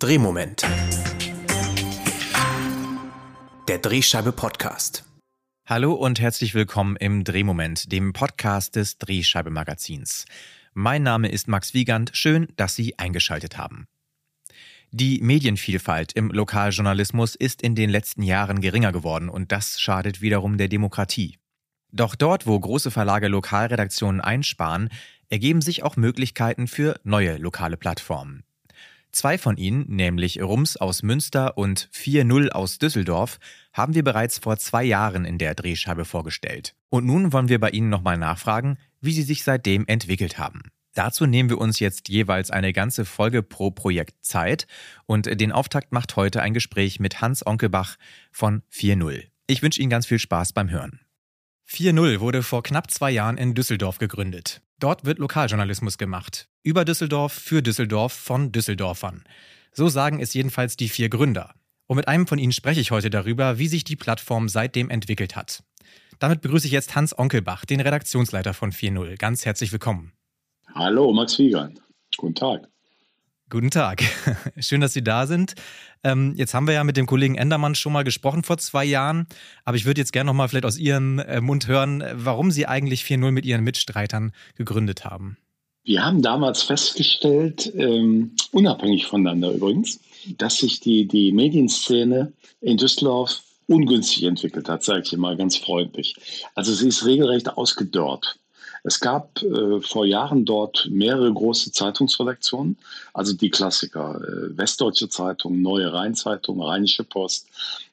Drehmoment. 0.00 0.62
Der 3.68 3.76
Drehscheibe 3.76 4.32
Podcast. 4.32 5.04
Hallo 5.66 5.92
und 5.92 6.18
herzlich 6.18 6.54
willkommen 6.54 6.96
im 6.96 7.22
Drehmoment, 7.22 7.92
dem 7.92 8.14
Podcast 8.14 8.76
des 8.76 8.96
Drehscheibe 8.96 9.50
Magazins. 9.50 10.24
Mein 10.72 11.02
Name 11.02 11.28
ist 11.28 11.48
Max 11.48 11.74
Wiegand. 11.74 12.12
Schön, 12.14 12.48
dass 12.56 12.74
Sie 12.76 12.98
eingeschaltet 12.98 13.58
haben. 13.58 13.88
Die 14.90 15.20
Medienvielfalt 15.20 16.14
im 16.14 16.30
Lokaljournalismus 16.30 17.34
ist 17.34 17.60
in 17.60 17.74
den 17.74 17.90
letzten 17.90 18.22
Jahren 18.22 18.62
geringer 18.62 18.92
geworden 18.92 19.28
und 19.28 19.52
das 19.52 19.78
schadet 19.78 20.22
wiederum 20.22 20.56
der 20.56 20.68
Demokratie. 20.68 21.36
Doch 21.92 22.14
dort, 22.14 22.46
wo 22.46 22.58
große 22.58 22.90
Verlage 22.90 23.28
Lokalredaktionen 23.28 24.22
einsparen, 24.22 24.88
ergeben 25.28 25.60
sich 25.60 25.82
auch 25.82 25.96
Möglichkeiten 25.96 26.68
für 26.68 26.98
neue 27.04 27.36
lokale 27.36 27.76
Plattformen. 27.76 28.44
Zwei 29.12 29.38
von 29.38 29.56
ihnen, 29.56 29.84
nämlich 29.88 30.40
Rums 30.40 30.76
aus 30.76 31.02
Münster 31.02 31.58
und 31.58 31.88
4.0 31.92 32.50
aus 32.50 32.78
Düsseldorf, 32.78 33.38
haben 33.72 33.94
wir 33.94 34.04
bereits 34.04 34.38
vor 34.38 34.56
zwei 34.58 34.84
Jahren 34.84 35.24
in 35.24 35.38
der 35.38 35.54
Drehscheibe 35.54 36.04
vorgestellt. 36.04 36.74
Und 36.90 37.06
nun 37.06 37.32
wollen 37.32 37.48
wir 37.48 37.58
bei 37.58 37.70
Ihnen 37.70 37.88
nochmal 37.88 38.18
nachfragen, 38.18 38.78
wie 39.00 39.12
sie 39.12 39.22
sich 39.22 39.42
seitdem 39.42 39.86
entwickelt 39.86 40.38
haben. 40.38 40.62
Dazu 40.94 41.26
nehmen 41.26 41.48
wir 41.48 41.58
uns 41.58 41.78
jetzt 41.78 42.08
jeweils 42.08 42.50
eine 42.50 42.72
ganze 42.72 43.04
Folge 43.04 43.42
pro 43.42 43.70
Projekt 43.70 44.24
Zeit 44.24 44.66
und 45.06 45.26
den 45.40 45.52
Auftakt 45.52 45.92
macht 45.92 46.16
heute 46.16 46.42
ein 46.42 46.54
Gespräch 46.54 46.98
mit 46.98 47.20
Hans 47.20 47.46
Onkelbach 47.46 47.96
von 48.32 48.62
4.0. 48.72 49.24
Ich 49.46 49.62
wünsche 49.62 49.80
Ihnen 49.80 49.90
ganz 49.90 50.06
viel 50.06 50.18
Spaß 50.18 50.52
beim 50.52 50.70
Hören. 50.70 51.00
4.0 51.72 52.18
wurde 52.18 52.42
vor 52.42 52.64
knapp 52.64 52.90
zwei 52.90 53.12
Jahren 53.12 53.38
in 53.38 53.54
Düsseldorf 53.54 53.98
gegründet. 53.98 54.60
Dort 54.80 55.04
wird 55.04 55.20
Lokaljournalismus 55.20 55.98
gemacht. 55.98 56.48
Über 56.64 56.84
Düsseldorf, 56.84 57.32
für 57.32 57.62
Düsseldorf, 57.62 58.12
von 58.12 58.50
Düsseldorfern. 58.50 59.22
So 59.72 59.88
sagen 59.88 60.18
es 60.18 60.34
jedenfalls 60.34 60.76
die 60.76 60.88
vier 60.88 61.08
Gründer. 61.08 61.54
Und 61.86 61.96
mit 61.96 62.08
einem 62.08 62.26
von 62.26 62.40
ihnen 62.40 62.50
spreche 62.50 62.80
ich 62.80 62.90
heute 62.90 63.08
darüber, 63.08 63.58
wie 63.58 63.68
sich 63.68 63.84
die 63.84 63.94
Plattform 63.94 64.48
seitdem 64.48 64.90
entwickelt 64.90 65.36
hat. 65.36 65.62
Damit 66.18 66.40
begrüße 66.40 66.66
ich 66.66 66.72
jetzt 66.72 66.96
Hans 66.96 67.16
Onkelbach, 67.16 67.64
den 67.64 67.80
Redaktionsleiter 67.80 68.52
von 68.52 68.72
4.0. 68.72 69.16
Ganz 69.16 69.46
herzlich 69.46 69.70
willkommen. 69.70 70.12
Hallo, 70.74 71.12
Max 71.12 71.38
Wiegand. 71.38 71.80
Guten 72.16 72.34
Tag. 72.34 72.68
Guten 73.50 73.70
Tag. 73.70 74.04
Schön, 74.60 74.80
dass 74.80 74.92
Sie 74.92 75.02
da 75.02 75.26
sind. 75.26 75.54
Ähm, 76.04 76.34
jetzt 76.36 76.54
haben 76.54 76.68
wir 76.68 76.74
ja 76.74 76.84
mit 76.84 76.96
dem 76.96 77.06
Kollegen 77.06 77.34
Endermann 77.34 77.74
schon 77.74 77.92
mal 77.92 78.04
gesprochen 78.04 78.44
vor 78.44 78.58
zwei 78.58 78.84
Jahren, 78.84 79.26
aber 79.64 79.76
ich 79.76 79.86
würde 79.86 80.00
jetzt 80.00 80.12
gerne 80.12 80.28
noch 80.28 80.34
mal 80.34 80.46
vielleicht 80.46 80.66
aus 80.66 80.78
Ihrem 80.78 81.18
äh, 81.18 81.40
Mund 81.40 81.66
hören, 81.66 82.04
warum 82.14 82.52
Sie 82.52 82.66
eigentlich 82.66 83.02
4.0 83.02 83.32
mit 83.32 83.44
Ihren 83.44 83.64
Mitstreitern 83.64 84.30
gegründet 84.54 85.04
haben. 85.04 85.36
Wir 85.82 86.04
haben 86.04 86.22
damals 86.22 86.62
festgestellt, 86.62 87.72
ähm, 87.74 88.36
unabhängig 88.52 89.06
voneinander 89.06 89.50
übrigens, 89.50 89.98
dass 90.38 90.58
sich 90.58 90.78
die, 90.78 91.08
die 91.08 91.32
Medienszene 91.32 92.32
in 92.60 92.76
Düsseldorf 92.76 93.42
ungünstig 93.66 94.22
entwickelt 94.24 94.68
hat, 94.68 94.84
sage 94.84 95.02
ich 95.04 95.12
immer 95.12 95.34
ganz 95.34 95.56
freundlich. 95.56 96.14
Also 96.54 96.72
sie 96.72 96.86
ist 96.86 97.04
regelrecht 97.04 97.48
ausgedörrt. 97.48 98.39
Es 98.82 99.00
gab 99.00 99.42
äh, 99.42 99.80
vor 99.80 100.06
Jahren 100.06 100.44
dort 100.44 100.88
mehrere 100.90 101.32
große 101.32 101.72
Zeitungsredaktionen, 101.72 102.76
also 103.12 103.34
die 103.34 103.50
Klassiker, 103.50 104.20
äh, 104.20 104.56
Westdeutsche 104.56 105.08
Zeitung, 105.08 105.60
Neue 105.60 105.92
Rheinzeitung, 105.92 106.62
Rheinische 106.62 107.04
Post, 107.04 107.46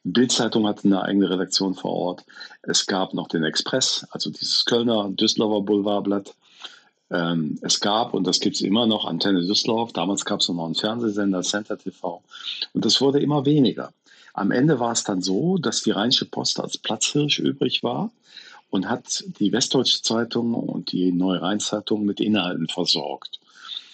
Bildzeitung 0.04 0.68
hatte 0.68 0.86
eine 0.86 1.02
eigene 1.02 1.30
Redaktion 1.30 1.76
vor 1.76 1.92
Ort. 1.92 2.26
Es 2.62 2.86
gab 2.86 3.14
noch 3.14 3.28
den 3.28 3.44
Express, 3.44 4.06
also 4.12 4.30
dieses 4.30 4.64
Kölner 4.66 5.10
Düsseldorfer 5.10 5.66
Boulevardblatt. 5.66 6.34
Ähm, 7.10 7.58
es 7.62 7.80
gab, 7.80 8.14
und 8.14 8.26
das 8.26 8.40
gibt 8.40 8.56
es 8.56 8.62
immer 8.62 8.86
noch, 8.86 9.06
Antenne 9.06 9.46
Düsseldorf. 9.46 9.94
Damals 9.94 10.26
gab 10.26 10.40
es 10.40 10.50
noch 10.50 10.66
einen 10.66 10.76
Fernsehsender, 10.76 11.42
Center 11.42 11.78
TV. 11.78 12.22
Und 12.74 12.86
das 12.86 13.02
wurde 13.02 13.20
immer 13.20 13.46
weniger. 13.46 13.92
Am 14.34 14.52
Ende 14.52 14.80
war 14.80 14.92
es 14.92 15.04
dann 15.04 15.22
so, 15.22 15.58
dass 15.58 15.82
die 15.84 15.92
Rheinische 15.92 16.26
Post 16.26 16.60
als 16.60 16.78
Platzhirsch 16.78 17.40
übrig 17.40 17.84
war 17.84 18.12
und 18.70 18.90
hat 18.90 19.24
die 19.40 19.52
Westdeutsche 19.52 20.02
Zeitung 20.02 20.54
und 20.54 20.92
die 20.92 21.12
Neue 21.12 21.42
Rheinzeitung 21.42 22.06
mit 22.06 22.20
Inhalten 22.20 22.68
versorgt. 22.68 23.40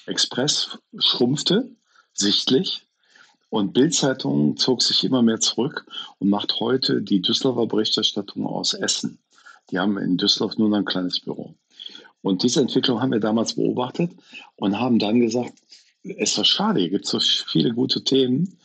Express 0.05 0.77
schrumpfte 0.97 1.69
sichtlich 2.13 2.85
und 3.49 3.73
Bildzeitung 3.73 4.57
zog 4.57 4.81
sich 4.81 5.03
immer 5.03 5.21
mehr 5.21 5.39
zurück 5.39 5.85
und 6.19 6.29
macht 6.29 6.59
heute 6.59 7.01
die 7.01 7.21
Düsseldorfer 7.21 7.67
Berichterstattung 7.67 8.45
aus 8.45 8.73
Essen. 8.73 9.19
Die 9.69 9.79
haben 9.79 9.97
in 9.97 10.17
Düsseldorf 10.17 10.57
nur 10.57 10.69
noch 10.69 10.77
ein 10.77 10.85
kleines 10.85 11.19
Büro. 11.19 11.53
Und 12.21 12.43
diese 12.43 12.61
Entwicklung 12.61 13.01
haben 13.01 13.11
wir 13.11 13.19
damals 13.19 13.53
beobachtet 13.53 14.11
und 14.55 14.79
haben 14.79 14.97
dann 14.97 15.19
gesagt, 15.19 15.53
es 16.03 16.31
ist 16.31 16.37
doch 16.37 16.45
schade, 16.45 16.79
hier 16.79 16.89
gibt 16.89 17.05
so 17.05 17.19
viele 17.19 17.73
gute 17.73 18.03
Themen, 18.03 18.57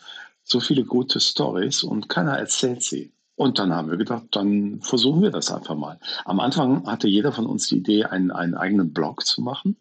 so 0.42 0.60
viele 0.60 0.84
gute 0.84 1.20
Stories 1.20 1.82
und 1.82 2.08
keiner 2.08 2.38
erzählt 2.38 2.82
sie. 2.82 3.12
Und 3.38 3.60
dann 3.60 3.72
haben 3.72 3.88
wir 3.88 3.97
gedacht, 3.97 4.25
dann 4.32 4.81
versuchen 4.81 5.22
wir 5.22 5.31
das 5.31 5.53
einfach 5.53 5.76
mal. 5.76 6.00
Am 6.25 6.41
Anfang 6.41 6.84
hatte 6.88 7.06
jeder 7.06 7.31
von 7.31 7.47
uns 7.47 7.69
die 7.69 7.76
Idee, 7.76 8.04
einen, 8.04 8.32
einen 8.32 8.56
eigenen 8.56 8.93
Blog 8.93 9.25
zu 9.25 9.43
machen. 9.43 9.76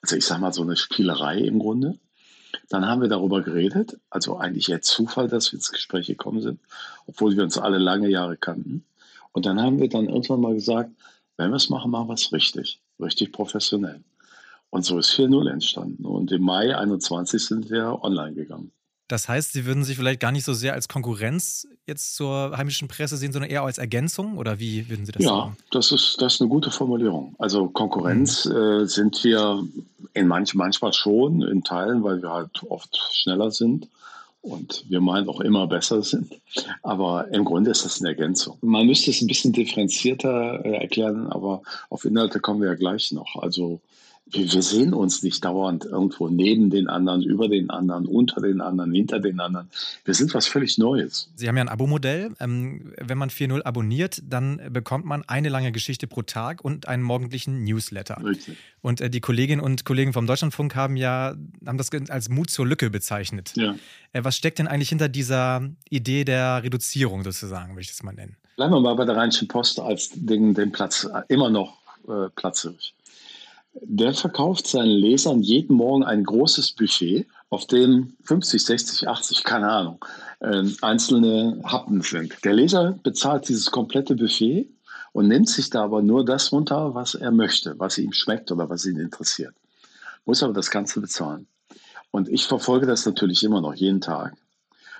Also 0.00 0.16
ich 0.16 0.24
sage 0.24 0.40
mal 0.40 0.54
so 0.54 0.62
eine 0.62 0.76
Spielerei 0.76 1.40
im 1.40 1.58
Grunde. 1.58 1.98
Dann 2.70 2.86
haben 2.86 3.02
wir 3.02 3.10
darüber 3.10 3.42
geredet, 3.42 3.98
also 4.08 4.38
eigentlich 4.38 4.70
eher 4.70 4.80
Zufall, 4.80 5.28
dass 5.28 5.52
wir 5.52 5.58
ins 5.58 5.70
Gespräch 5.70 6.06
gekommen 6.06 6.40
sind, 6.40 6.58
obwohl 7.06 7.36
wir 7.36 7.42
uns 7.42 7.58
alle 7.58 7.76
lange 7.76 8.08
Jahre 8.08 8.38
kannten. 8.38 8.86
Und 9.32 9.44
dann 9.44 9.60
haben 9.60 9.78
wir 9.78 9.90
dann 9.90 10.08
irgendwann 10.08 10.40
mal 10.40 10.54
gesagt, 10.54 10.90
wenn 11.36 11.50
wir 11.50 11.56
es 11.56 11.68
machen, 11.68 11.90
machen 11.90 12.08
wir 12.08 12.14
es 12.14 12.32
richtig, 12.32 12.80
richtig 12.98 13.30
professionell. 13.30 14.02
Und 14.70 14.86
so 14.86 14.96
ist 14.96 15.10
4.0 15.10 15.50
entstanden. 15.50 16.06
Und 16.06 16.32
im 16.32 16.44
Mai 16.44 16.74
21 16.74 17.44
sind 17.44 17.68
wir 17.68 18.02
online 18.02 18.32
gegangen. 18.32 18.72
Das 19.12 19.28
heißt, 19.28 19.52
Sie 19.52 19.66
würden 19.66 19.84
sich 19.84 19.98
vielleicht 19.98 20.20
gar 20.20 20.32
nicht 20.32 20.46
so 20.46 20.54
sehr 20.54 20.72
als 20.72 20.88
Konkurrenz 20.88 21.68
jetzt 21.86 22.14
zur 22.16 22.56
heimischen 22.56 22.88
Presse 22.88 23.18
sehen, 23.18 23.30
sondern 23.30 23.50
eher 23.50 23.60
als 23.62 23.76
Ergänzung? 23.76 24.38
Oder 24.38 24.58
wie 24.58 24.88
würden 24.88 25.04
Sie 25.04 25.12
das 25.12 25.22
ja, 25.22 25.28
sagen? 25.28 25.56
Ja, 25.58 25.64
das 25.70 25.92
ist, 25.92 26.16
das 26.22 26.32
ist 26.32 26.40
eine 26.40 26.48
gute 26.48 26.70
Formulierung. 26.70 27.34
Also 27.38 27.68
Konkurrenz 27.68 28.46
mhm. 28.46 28.56
äh, 28.56 28.86
sind 28.86 29.22
wir 29.22 29.68
in 30.14 30.28
manch, 30.28 30.54
manchmal 30.54 30.94
schon 30.94 31.42
in 31.42 31.62
Teilen, 31.62 32.02
weil 32.02 32.22
wir 32.22 32.30
halt 32.30 32.62
oft 32.70 32.96
schneller 33.12 33.50
sind 33.50 33.86
und 34.40 34.86
wir 34.88 35.02
meinen 35.02 35.28
auch 35.28 35.42
immer 35.42 35.66
besser 35.66 36.02
sind. 36.02 36.32
Aber 36.82 37.28
im 37.32 37.44
Grunde 37.44 37.70
ist 37.70 37.84
das 37.84 38.00
eine 38.00 38.08
Ergänzung. 38.08 38.56
Man 38.62 38.86
müsste 38.86 39.10
es 39.10 39.20
ein 39.20 39.26
bisschen 39.26 39.52
differenzierter 39.52 40.64
äh, 40.64 40.76
erklären, 40.76 41.26
aber 41.26 41.60
auf 41.90 42.06
Inhalte 42.06 42.40
kommen 42.40 42.62
wir 42.62 42.68
ja 42.68 42.76
gleich 42.76 43.12
noch. 43.12 43.36
Also 43.42 43.82
wir 44.32 44.62
sehen 44.62 44.94
uns 44.94 45.22
nicht 45.22 45.44
dauernd 45.44 45.84
irgendwo 45.84 46.28
neben 46.28 46.70
den 46.70 46.88
anderen, 46.88 47.22
über 47.22 47.48
den 47.48 47.70
anderen, 47.70 48.06
unter 48.06 48.40
den 48.40 48.60
anderen, 48.60 48.92
hinter 48.92 49.20
den 49.20 49.40
anderen. 49.40 49.68
Wir 50.04 50.14
sind 50.14 50.32
was 50.34 50.46
völlig 50.46 50.78
Neues. 50.78 51.30
Sie 51.36 51.48
haben 51.48 51.56
ja 51.56 51.62
ein 51.62 51.68
Abo-Modell. 51.68 52.32
Ähm, 52.40 52.92
wenn 52.98 53.18
man 53.18 53.30
4.0 53.30 53.62
abonniert, 53.62 54.22
dann 54.26 54.60
bekommt 54.70 55.04
man 55.04 55.22
eine 55.26 55.48
lange 55.48 55.72
Geschichte 55.72 56.06
pro 56.06 56.22
Tag 56.22 56.64
und 56.64 56.88
einen 56.88 57.02
morgendlichen 57.02 57.64
Newsletter. 57.64 58.22
Richtig. 58.24 58.56
Und 58.80 59.00
äh, 59.00 59.10
die 59.10 59.20
Kolleginnen 59.20 59.60
und 59.60 59.84
Kollegen 59.84 60.12
vom 60.12 60.26
Deutschlandfunk 60.26 60.74
haben 60.74 60.96
ja 60.96 61.34
haben 61.66 61.78
das 61.78 61.90
als 62.08 62.28
Mut 62.28 62.50
zur 62.50 62.66
Lücke 62.66 62.90
bezeichnet. 62.90 63.52
Ja. 63.56 63.74
Äh, 64.12 64.24
was 64.24 64.36
steckt 64.36 64.58
denn 64.58 64.66
eigentlich 64.66 64.88
hinter 64.88 65.08
dieser 65.08 65.68
Idee 65.90 66.24
der 66.24 66.62
Reduzierung 66.62 67.22
sozusagen, 67.22 67.72
würde 67.72 67.82
ich 67.82 67.88
das 67.88 68.02
mal 68.02 68.12
nennen? 68.12 68.36
Bleiben 68.56 68.72
wir 68.72 68.80
mal 68.80 68.94
bei 68.94 69.04
der 69.04 69.16
Rheinischen 69.16 69.48
Post 69.48 69.80
als 69.80 70.10
den, 70.14 70.54
den 70.54 70.72
Platz 70.72 71.08
immer 71.28 71.50
noch 71.50 71.78
äh, 72.08 72.28
platzhirsch. 72.34 72.94
Der 73.74 74.12
verkauft 74.12 74.66
seinen 74.66 74.90
Lesern 74.90 75.40
jeden 75.40 75.76
Morgen 75.76 76.04
ein 76.04 76.24
großes 76.24 76.72
Buffet, 76.72 77.26
auf 77.48 77.66
dem 77.66 78.14
50, 78.24 78.64
60, 78.64 79.08
80, 79.08 79.44
keine 79.44 79.70
Ahnung, 79.70 80.04
äh, 80.40 80.64
einzelne 80.80 81.60
Happen 81.64 82.00
sind. 82.02 82.34
Der 82.44 82.54
Leser 82.54 82.98
bezahlt 83.02 83.48
dieses 83.48 83.70
komplette 83.70 84.14
Buffet 84.14 84.68
und 85.12 85.28
nimmt 85.28 85.48
sich 85.48 85.70
da 85.70 85.84
aber 85.84 86.02
nur 86.02 86.24
das 86.24 86.52
runter, 86.52 86.94
was 86.94 87.14
er 87.14 87.30
möchte, 87.30 87.78
was 87.78 87.98
ihm 87.98 88.12
schmeckt 88.12 88.50
oder 88.52 88.68
was 88.68 88.86
ihn 88.86 88.98
interessiert. 88.98 89.54
Muss 90.24 90.42
aber 90.42 90.52
das 90.52 90.70
Ganze 90.70 91.00
bezahlen. 91.00 91.46
Und 92.10 92.28
ich 92.28 92.46
verfolge 92.46 92.86
das 92.86 93.06
natürlich 93.06 93.42
immer 93.42 93.60
noch 93.60 93.74
jeden 93.74 94.00
Tag. 94.00 94.34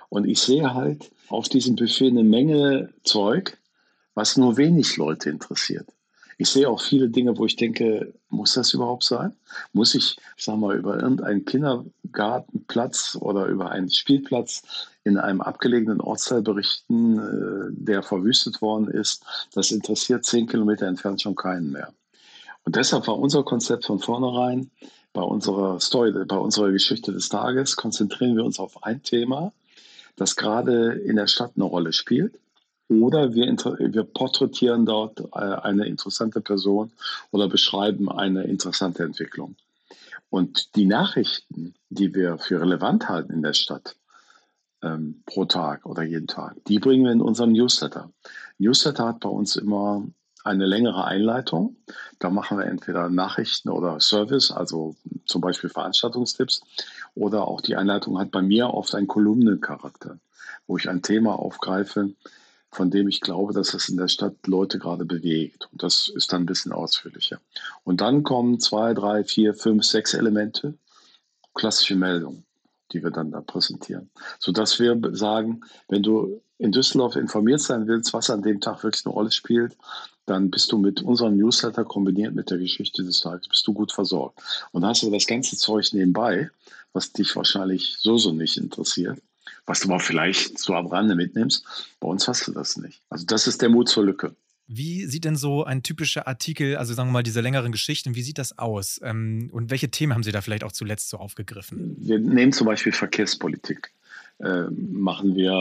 Und 0.09 0.25
ich 0.25 0.39
sehe 0.39 0.73
halt 0.73 1.11
auf 1.29 1.49
diesem 1.49 1.75
Buffet 1.75 2.09
eine 2.09 2.23
Menge 2.23 2.89
Zeug, 3.03 3.57
was 4.13 4.37
nur 4.37 4.57
wenig 4.57 4.97
Leute 4.97 5.29
interessiert. 5.29 5.87
Ich 6.37 6.49
sehe 6.49 6.69
auch 6.69 6.81
viele 6.81 7.09
Dinge, 7.09 7.37
wo 7.37 7.45
ich 7.45 7.55
denke, 7.55 8.13
muss 8.29 8.53
das 8.53 8.73
überhaupt 8.73 9.03
sein? 9.03 9.33
Muss 9.71 9.95
ich, 9.95 10.17
ich 10.37 10.43
sag 10.43 10.57
mal, 10.57 10.75
über 10.75 10.99
irgendeinen 10.99 11.45
Kindergartenplatz 11.45 13.17
oder 13.19 13.45
über 13.45 13.71
einen 13.71 13.89
Spielplatz 13.89 14.63
in 15.03 15.17
einem 15.17 15.41
abgelegenen 15.41 16.01
Ortsteil 16.01 16.41
berichten, 16.41 17.19
äh, 17.19 17.69
der 17.71 18.03
verwüstet 18.03 18.61
worden 18.61 18.87
ist? 18.87 19.23
Das 19.53 19.71
interessiert 19.71 20.25
zehn 20.25 20.47
Kilometer 20.47 20.87
entfernt 20.87 21.21
schon 21.21 21.35
keinen 21.35 21.71
mehr. 21.71 21.93
Und 22.65 22.75
deshalb 22.75 23.07
war 23.07 23.19
unser 23.19 23.43
Konzept 23.43 23.85
von 23.85 23.99
vornherein, 23.99 24.71
bei 25.11 25.21
unserer 25.21 25.79
Story, 25.79 26.11
bei 26.25 26.37
unserer 26.37 26.71
Geschichte 26.71 27.11
des 27.11 27.29
Tages, 27.29 27.75
konzentrieren 27.75 28.35
wir 28.35 28.43
uns 28.43 28.59
auf 28.59 28.83
ein 28.83 29.03
Thema, 29.03 29.53
das 30.15 30.35
gerade 30.35 30.93
in 30.93 31.17
der 31.17 31.27
Stadt 31.27 31.51
eine 31.55 31.65
Rolle 31.65 31.93
spielt 31.93 32.33
oder 33.01 33.33
wir, 33.33 33.47
wir 33.47 34.03
porträtieren 34.03 34.85
dort 34.85 35.19
äh, 35.19 35.39
eine 35.39 35.85
interessante 35.85 36.41
Person 36.41 36.91
oder 37.31 37.47
beschreiben 37.47 38.11
eine 38.11 38.43
interessante 38.43 39.03
Entwicklung. 39.03 39.55
Und 40.29 40.75
die 40.75 40.85
Nachrichten, 40.85 41.75
die 41.89 42.13
wir 42.13 42.37
für 42.39 42.59
relevant 42.59 43.07
halten 43.07 43.33
in 43.33 43.41
der 43.41 43.53
Stadt, 43.53 43.95
ähm, 44.81 45.23
pro 45.25 45.45
Tag 45.45 45.85
oder 45.85 46.03
jeden 46.03 46.27
Tag. 46.27 46.55
Die 46.67 46.79
bringen 46.79 47.05
wir 47.05 47.11
in 47.11 47.21
unseren 47.21 47.53
Newsletter. 47.53 48.11
Newsletter 48.57 49.07
hat 49.07 49.19
bei 49.21 49.29
uns 49.29 49.55
immer 49.55 50.05
eine 50.43 50.65
längere 50.65 51.05
Einleitung. 51.05 51.77
Da 52.19 52.29
machen 52.29 52.57
wir 52.57 52.65
entweder 52.65 53.09
Nachrichten 53.09 53.69
oder 53.69 53.99
Service, 53.99 54.51
also 54.51 54.95
zum 55.25 55.41
Beispiel 55.41 55.69
Veranstaltungstipps. 55.69 56.61
Oder 57.15 57.47
auch 57.47 57.61
die 57.61 57.75
Einleitung 57.75 58.19
hat 58.19 58.31
bei 58.31 58.41
mir 58.41 58.73
oft 58.73 58.93
einen 58.93 59.07
Kolumnencharakter, 59.07 60.19
wo 60.67 60.77
ich 60.77 60.89
ein 60.89 61.01
Thema 61.01 61.39
aufgreife, 61.39 62.13
von 62.75 62.91
dem 62.91 63.07
ich 63.07 63.21
glaube, 63.21 63.53
dass 63.53 63.73
es 63.73 63.89
in 63.89 63.97
der 63.97 64.07
Stadt 64.07 64.35
Leute 64.47 64.79
gerade 64.79 65.05
bewegt. 65.05 65.67
Und 65.71 65.83
das 65.83 66.07
ist 66.07 66.33
dann 66.33 66.43
ein 66.43 66.45
bisschen 66.47 66.71
ausführlicher. 66.71 67.39
Und 67.83 68.01
dann 68.01 68.23
kommen 68.23 68.59
zwei, 68.59 68.93
drei, 68.93 69.23
vier, 69.23 69.53
fünf, 69.53 69.83
sechs 69.83 70.13
Elemente, 70.13 70.73
klassische 71.53 71.95
Meldungen, 71.95 72.45
die 72.91 73.03
wir 73.03 73.11
dann 73.11 73.31
da 73.31 73.41
präsentieren. 73.41 74.09
Sodass 74.39 74.79
wir 74.79 74.99
sagen, 75.13 75.61
wenn 75.87 76.03
du 76.03 76.41
in 76.57 76.71
Düsseldorf 76.71 77.15
informiert 77.15 77.61
sein 77.61 77.87
willst, 77.87 78.13
was 78.13 78.29
an 78.29 78.41
dem 78.41 78.61
Tag 78.61 78.83
wirklich 78.83 79.05
eine 79.05 79.13
Rolle 79.13 79.31
spielt, 79.31 79.75
dann 80.25 80.49
bist 80.49 80.71
du 80.71 80.77
mit 80.77 81.01
unserem 81.01 81.35
Newsletter 81.35 81.83
kombiniert 81.83 82.33
mit 82.33 82.49
der 82.49 82.57
Geschichte 82.57 83.03
des 83.03 83.19
Tages, 83.19 83.49
bist 83.49 83.67
du 83.67 83.73
gut 83.73 83.91
versorgt. 83.91 84.39
Und 84.71 84.85
hast 84.85 85.03
du 85.03 85.11
das 85.11 85.27
ganze 85.27 85.57
Zeug 85.57 85.91
nebenbei, 85.93 86.49
was 86.93 87.11
dich 87.11 87.35
wahrscheinlich 87.35 87.97
so 87.99 88.17
so 88.17 88.31
nicht 88.31 88.57
interessiert, 88.57 89.19
was 89.65 89.81
du 89.81 89.89
aber 89.89 89.99
vielleicht 89.99 90.59
so 90.59 90.73
am 90.75 90.87
Rande 90.87 91.15
mitnimmst. 91.15 91.65
Bei 91.99 92.07
uns 92.07 92.27
hast 92.27 92.47
du 92.47 92.51
das 92.51 92.77
nicht. 92.77 93.01
Also 93.09 93.25
das 93.25 93.47
ist 93.47 93.61
der 93.61 93.69
Mut 93.69 93.89
zur 93.89 94.05
Lücke. 94.05 94.35
Wie 94.67 95.05
sieht 95.05 95.25
denn 95.25 95.35
so 95.35 95.65
ein 95.65 95.83
typischer 95.83 96.27
Artikel, 96.27 96.77
also 96.77 96.93
sagen 96.93 97.09
wir 97.09 97.13
mal 97.13 97.23
diese 97.23 97.41
längeren 97.41 97.71
Geschichten, 97.71 98.15
wie 98.15 98.21
sieht 98.21 98.37
das 98.37 98.57
aus? 98.57 98.99
Ähm, 99.03 99.49
und 99.51 99.69
welche 99.71 99.89
Themen 99.89 100.13
haben 100.13 100.23
Sie 100.23 100.31
da 100.31 100.41
vielleicht 100.41 100.63
auch 100.63 100.71
zuletzt 100.71 101.09
so 101.09 101.17
aufgegriffen? 101.17 101.97
Wir 101.99 102.17
nehmen 102.17 102.53
zum 102.53 102.67
Beispiel 102.67 102.93
Verkehrspolitik. 102.93 103.91
Äh, 104.39 104.63
machen 104.71 105.35
wir, 105.35 105.53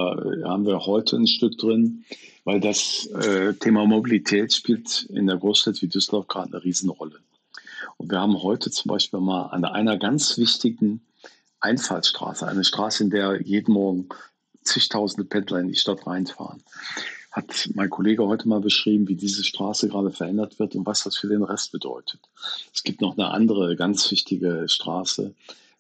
haben 0.45 0.67
wir 0.67 0.87
heute 0.87 1.17
ein 1.17 1.27
Stück 1.27 1.59
drin, 1.59 2.05
weil 2.45 2.61
das 2.61 3.07
äh, 3.07 3.53
Thema 3.55 3.87
Mobilität 3.87 4.53
spielt 4.55 5.03
in 5.11 5.27
der 5.27 5.37
Großstadt 5.37 5.83
wie 5.83 5.89
Düsseldorf 5.89 6.29
gerade 6.29 6.55
eine 6.55 6.65
Riesenrolle. 6.65 7.19
Und 7.97 8.11
wir 8.11 8.21
haben 8.21 8.43
heute 8.43 8.71
zum 8.71 8.89
Beispiel 8.89 9.21
mal 9.21 9.47
an 9.47 9.65
einer 9.65 9.99
ganz 9.99 10.39
wichtigen 10.39 11.03
Einfallsstraße, 11.63 12.47
eine 12.47 12.65
Straße, 12.65 13.05
in 13.05 13.11
der 13.11 13.41
jeden 13.43 13.73
Morgen 13.73 14.09
zigtausende 14.63 15.25
Pendler 15.25 15.61
in 15.61 15.69
die 15.69 15.77
Stadt 15.77 16.07
reinfahren, 16.07 16.63
hat 17.31 17.71
mein 17.75 17.89
Kollege 17.89 18.27
heute 18.27 18.47
mal 18.47 18.61
beschrieben, 18.61 19.09
wie 19.09 19.17
diese 19.17 19.43
Straße 19.43 19.89
gerade 19.89 20.11
verändert 20.11 20.59
wird 20.59 20.75
und 20.75 20.85
was 20.87 21.05
das 21.05 21.17
für 21.17 21.29
den 21.29 21.43
Rest 21.43 21.73
bedeutet. 21.73 22.21
Es 22.75 22.83
gibt 22.83 23.01
noch 23.01 23.17
eine 23.17 23.31
andere 23.31 23.75
ganz 23.77 24.11
wichtige 24.11 24.69
Straße, 24.69 25.35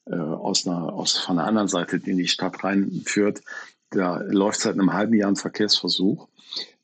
äh, 0.06 0.14
aus 0.14 0.66
einer, 0.66 0.92
aus, 0.92 1.18
von 1.18 1.36
der 1.36 1.46
anderen 1.46 1.68
Seite, 1.68 2.00
die 2.00 2.10
in 2.10 2.18
die 2.18 2.28
Stadt 2.28 2.64
reinführt. 2.64 3.42
Da 3.90 4.20
läuft 4.22 4.60
seit 4.60 4.74
einem 4.74 4.92
halben 4.92 5.14
Jahr 5.14 5.30
ein 5.30 5.36
Verkehrsversuch. 5.36 6.26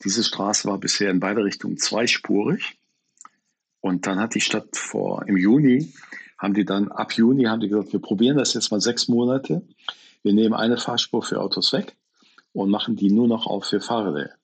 Diese 0.04 0.22
Straße 0.22 0.68
war 0.68 0.78
bisher 0.78 1.10
in 1.10 1.20
beide 1.20 1.42
Richtungen 1.42 1.78
zweispurig. 1.78 2.78
Und 3.80 4.06
dann 4.06 4.20
hat 4.20 4.34
die 4.34 4.40
Stadt 4.40 4.76
vor, 4.76 5.26
im 5.26 5.36
Juni, 5.36 5.92
haben 6.38 6.54
die 6.54 6.64
dann, 6.64 6.90
ab 6.90 7.12
Juni 7.12 7.44
haben 7.44 7.60
die 7.60 7.68
gesagt, 7.68 7.92
wir 7.92 8.00
probieren 8.00 8.38
das 8.38 8.54
jetzt 8.54 8.70
mal 8.70 8.80
sechs 8.80 9.08
Monate. 9.08 9.62
Wir 10.22 10.32
nehmen 10.32 10.54
eine 10.54 10.76
Fahrspur 10.76 11.22
für 11.22 11.40
Autos 11.40 11.72
weg 11.72 11.96
und 12.52 12.70
machen 12.70 12.96
die 12.96 13.10
nur 13.10 13.28
noch 13.28 13.46
auf 13.46 13.66
für 13.66 13.80
Fahrräder. 13.80 14.34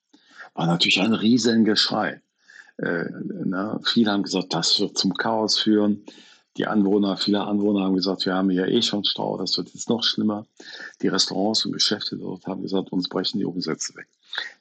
War 0.55 0.67
natürlich 0.67 1.01
ein 1.01 1.15
riesen 1.15 1.65
Geschrei. 1.65 2.21
Äh, 2.79 3.07
na, 3.45 3.81
viele 3.85 4.11
haben 4.11 4.23
gesagt, 4.23 4.53
das 4.55 4.79
wird 4.81 4.99
zum 4.99 5.15
Chaos 5.15 5.59
führen. 5.59 6.05
Die 6.57 6.67
Anwohner, 6.67 7.17
viele 7.17 7.43
Anwohner 7.43 7.85
haben 7.85 7.97
gesagt, 7.97 8.27
wir 8.27 8.35
haben 8.35 8.51
hier 8.51 8.69
eh 8.69 8.81
schon 8.81 9.05
Stau, 9.05 9.37
das 9.37 9.57
wird 9.57 9.75
jetzt 9.75 9.89
noch 9.89 10.05
schlimmer. 10.05 10.47
Die 11.03 11.09
Restaurants 11.09 11.65
und 11.65 11.73
Geschäfte 11.73 12.17
dort 12.17 12.47
haben 12.47 12.63
gesagt, 12.63 12.93
uns 12.93 13.09
brechen 13.09 13.39
die 13.39 13.45
Umsätze 13.45 13.95
weg. 13.97 14.07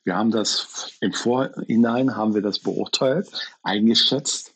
Wir 0.03 0.15
haben 0.15 0.31
das 0.31 0.91
im 1.01 1.13
Vorhinein 1.13 2.15
haben 2.15 2.33
wir 2.33 2.41
das 2.41 2.59
beurteilt, 2.59 3.29
eingeschätzt. 3.61 4.52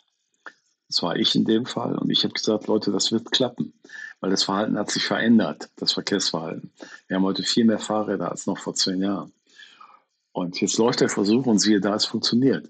Das 0.87 1.03
war 1.03 1.15
ich 1.17 1.35
in 1.35 1.45
dem 1.45 1.65
Fall. 1.65 1.97
Und 1.97 2.09
ich 2.09 2.23
habe 2.23 2.33
gesagt, 2.33 2.67
Leute, 2.67 2.91
das 2.91 3.11
wird 3.11 3.31
klappen, 3.31 3.73
weil 4.21 4.31
das 4.31 4.43
Verhalten 4.43 4.77
hat 4.77 4.89
sich 4.89 5.03
verändert, 5.03 5.69
das 5.75 5.93
Verkehrsverhalten. 5.93 6.71
Wir 7.07 7.17
haben 7.17 7.23
heute 7.23 7.43
viel 7.43 7.65
mehr 7.65 7.79
Fahrräder 7.79 8.31
als 8.31 8.47
noch 8.47 8.57
vor 8.57 8.73
zehn 8.73 9.01
Jahren. 9.01 9.33
Und 10.31 10.61
jetzt 10.61 10.77
läuft 10.77 11.01
der 11.01 11.09
Versuch 11.09 11.45
und 11.45 11.59
siehe 11.59 11.81
da, 11.81 11.95
es 11.95 12.05
funktioniert. 12.05 12.69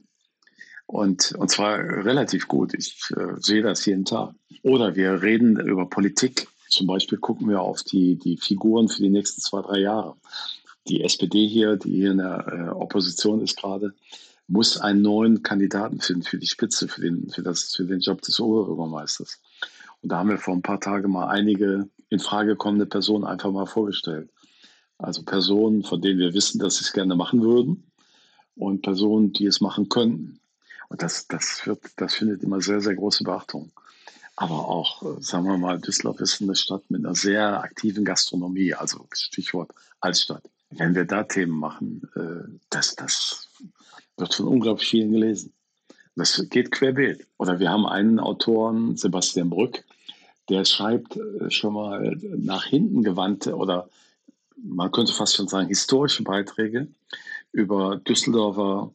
Und, 0.87 1.33
und 1.33 1.51
zwar 1.51 1.79
relativ 1.79 2.47
gut. 2.47 2.73
Ich 2.73 2.97
äh, 3.15 3.35
sehe 3.39 3.61
das 3.61 3.85
jeden 3.85 4.05
Tag. 4.05 4.33
Oder 4.63 4.95
wir 4.95 5.21
reden 5.21 5.59
über 5.59 5.89
Politik. 5.89 6.47
Zum 6.69 6.87
Beispiel 6.87 7.17
gucken 7.17 7.49
wir 7.49 7.61
auf 7.61 7.83
die, 7.83 8.15
die 8.17 8.37
Figuren 8.37 8.87
für 8.87 9.01
die 9.03 9.09
nächsten 9.09 9.41
zwei, 9.41 9.61
drei 9.61 9.79
Jahre. 9.79 10.15
Die 10.87 11.03
SPD 11.03 11.45
hier, 11.45 11.75
die 11.75 11.91
hier 11.91 12.11
in 12.11 12.19
der 12.19 12.47
äh, 12.47 12.69
Opposition 12.69 13.41
ist 13.41 13.57
gerade, 13.57 13.93
muss 14.47 14.77
einen 14.77 15.01
neuen 15.01 15.43
Kandidaten 15.43 15.99
finden 15.99 16.23
für 16.23 16.37
die 16.37 16.47
Spitze, 16.47 16.87
für 16.87 17.01
den, 17.01 17.29
für 17.29 17.43
das, 17.43 17.75
für 17.75 17.85
den 17.85 17.99
Job 17.99 18.21
des 18.21 18.39
Oberbürgermeisters. 18.39 19.41
Und 20.01 20.11
da 20.11 20.19
haben 20.19 20.29
wir 20.29 20.37
vor 20.37 20.55
ein 20.55 20.61
paar 20.61 20.79
Tagen 20.79 21.11
mal 21.11 21.27
einige 21.27 21.89
in 22.09 22.19
Frage 22.19 22.55
kommende 22.55 22.85
Personen 22.85 23.25
einfach 23.25 23.51
mal 23.51 23.65
vorgestellt. 23.65 24.29
Also 24.97 25.23
Personen, 25.23 25.83
von 25.83 26.01
denen 26.01 26.19
wir 26.19 26.33
wissen, 26.33 26.59
dass 26.59 26.77
sie 26.77 26.85
es 26.85 26.93
gerne 26.93 27.15
machen 27.15 27.41
würden 27.41 27.91
und 28.55 28.81
Personen, 28.81 29.33
die 29.33 29.45
es 29.45 29.61
machen 29.61 29.89
könnten. 29.89 30.39
Und 30.89 31.01
das, 31.01 31.27
das, 31.27 31.65
wird, 31.65 31.81
das 31.97 32.15
findet 32.15 32.43
immer 32.43 32.61
sehr, 32.61 32.79
sehr 32.79 32.95
große 32.95 33.23
Beachtung. 33.23 33.71
Aber 34.37 34.67
auch, 34.69 35.03
äh, 35.03 35.21
sagen 35.21 35.45
wir 35.45 35.57
mal, 35.57 35.79
Düsseldorf 35.79 36.21
ist 36.21 36.41
eine 36.41 36.55
Stadt 36.55 36.89
mit 36.89 37.03
einer 37.03 37.15
sehr 37.15 37.61
aktiven 37.61 38.05
Gastronomie, 38.05 38.73
also 38.73 39.07
Stichwort 39.11 39.71
Altstadt. 39.99 40.43
Wenn 40.69 40.95
wir 40.95 41.05
da 41.05 41.23
Themen 41.23 41.57
machen, 41.57 42.09
äh, 42.15 42.49
das, 42.69 42.95
das 42.95 43.49
wird 44.17 44.33
von 44.33 44.47
unglaublich 44.47 44.89
vielen 44.89 45.11
gelesen. 45.11 45.53
Das 46.15 46.43
geht 46.49 46.71
querbeet. 46.71 47.27
Oder 47.37 47.59
wir 47.59 47.69
haben 47.69 47.85
einen 47.85 48.19
Autoren, 48.19 48.97
Sebastian 48.97 49.49
Brück, 49.49 49.83
der 50.49 50.65
schreibt 50.65 51.15
äh, 51.15 51.51
schon 51.51 51.73
mal 51.73 52.17
nach 52.37 52.65
hinten 52.65 53.03
gewandte 53.03 53.55
oder 53.55 53.89
man 54.55 54.91
könnte 54.91 55.13
fast 55.13 55.35
schon 55.35 55.47
sagen 55.47 55.67
historische 55.67 56.23
Beiträge 56.23 56.87
über 57.51 57.97
Düsseldorfer 57.97 58.91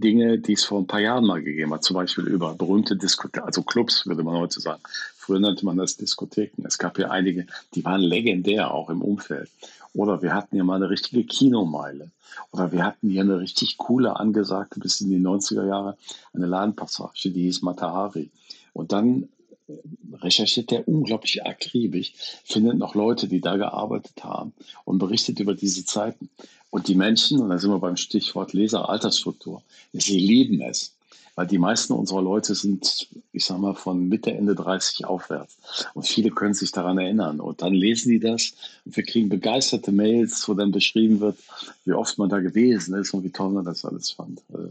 Dinge, 0.00 0.38
die 0.38 0.54
es 0.54 0.64
vor 0.64 0.80
ein 0.80 0.86
paar 0.86 1.00
Jahren 1.00 1.26
mal 1.26 1.42
gegeben 1.42 1.74
hat, 1.74 1.84
zum 1.84 1.94
Beispiel 1.94 2.26
über 2.26 2.54
berühmte 2.54 2.96
Diskotheken, 2.96 3.44
also 3.44 3.62
Clubs, 3.62 4.06
würde 4.06 4.22
man 4.22 4.36
heute 4.36 4.60
sagen. 4.60 4.80
Früher 5.16 5.40
nannte 5.40 5.64
man 5.66 5.76
das 5.76 5.96
Diskotheken. 5.96 6.64
Es 6.66 6.78
gab 6.78 6.98
ja 6.98 7.10
einige, 7.10 7.46
die 7.74 7.84
waren 7.84 8.00
legendär 8.00 8.72
auch 8.72 8.88
im 8.88 9.02
Umfeld. 9.02 9.50
Oder 9.94 10.22
wir 10.22 10.34
hatten 10.34 10.56
ja 10.56 10.64
mal 10.64 10.76
eine 10.76 10.90
richtige 10.90 11.24
Kinomeile. 11.24 12.10
Oder 12.52 12.72
wir 12.72 12.84
hatten 12.84 13.10
hier 13.10 13.22
eine 13.22 13.40
richtig 13.40 13.76
coole, 13.76 14.16
angesagte, 14.16 14.80
bis 14.80 15.00
in 15.00 15.10
die 15.10 15.18
90er 15.18 15.66
Jahre, 15.66 15.96
eine 16.32 16.46
Ladenpassage, 16.46 17.30
die 17.30 17.42
hieß 17.42 17.62
Matahari. 17.62 18.30
Und 18.72 18.92
dann 18.92 19.28
äh, 19.68 19.74
recherchiert 20.14 20.70
der 20.70 20.86
unglaublich 20.86 21.44
akribisch, 21.44 22.12
findet 22.44 22.78
noch 22.78 22.94
Leute, 22.94 23.26
die 23.26 23.40
da 23.40 23.56
gearbeitet 23.56 24.22
haben 24.22 24.52
und 24.84 24.98
berichtet 24.98 25.40
über 25.40 25.54
diese 25.54 25.84
Zeiten. 25.84 26.30
Und 26.70 26.86
die 26.86 26.94
Menschen, 26.94 27.40
und 27.40 27.50
da 27.50 27.58
sind 27.58 27.70
wir 27.70 27.80
beim 27.80 27.96
Stichwort 27.96 28.52
Leser-Altersstruktur, 28.52 29.62
sie 29.92 30.20
lieben 30.20 30.60
es. 30.60 30.94
Weil 31.40 31.46
die 31.46 31.56
meisten 31.56 31.94
unserer 31.94 32.20
Leute 32.20 32.54
sind, 32.54 33.08
ich 33.32 33.46
sag 33.46 33.56
mal, 33.56 33.74
von 33.74 34.10
Mitte, 34.10 34.30
Ende 34.30 34.54
30 34.54 35.06
aufwärts. 35.06 35.56
Und 35.94 36.06
viele 36.06 36.28
können 36.28 36.52
sich 36.52 36.70
daran 36.70 36.98
erinnern. 36.98 37.40
Und 37.40 37.62
dann 37.62 37.72
lesen 37.72 38.10
die 38.10 38.20
das 38.20 38.52
und 38.84 38.94
wir 38.94 39.04
kriegen 39.04 39.30
begeisterte 39.30 39.90
Mails, 39.90 40.46
wo 40.46 40.52
dann 40.52 40.70
beschrieben 40.70 41.20
wird, 41.20 41.38
wie 41.86 41.94
oft 41.94 42.18
man 42.18 42.28
da 42.28 42.40
gewesen 42.40 42.94
ist 42.94 43.14
und 43.14 43.24
wie 43.24 43.30
toll 43.30 43.52
man 43.52 43.64
das 43.64 43.86
alles 43.86 44.10
fand. 44.10 44.42
Äh, 44.50 44.68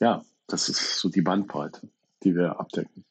ja, 0.00 0.24
das 0.48 0.68
ist 0.68 0.98
so 0.98 1.08
die 1.08 1.22
Bandbreite, 1.22 1.82
die 2.24 2.34
wir 2.34 2.58
abdecken. 2.58 3.04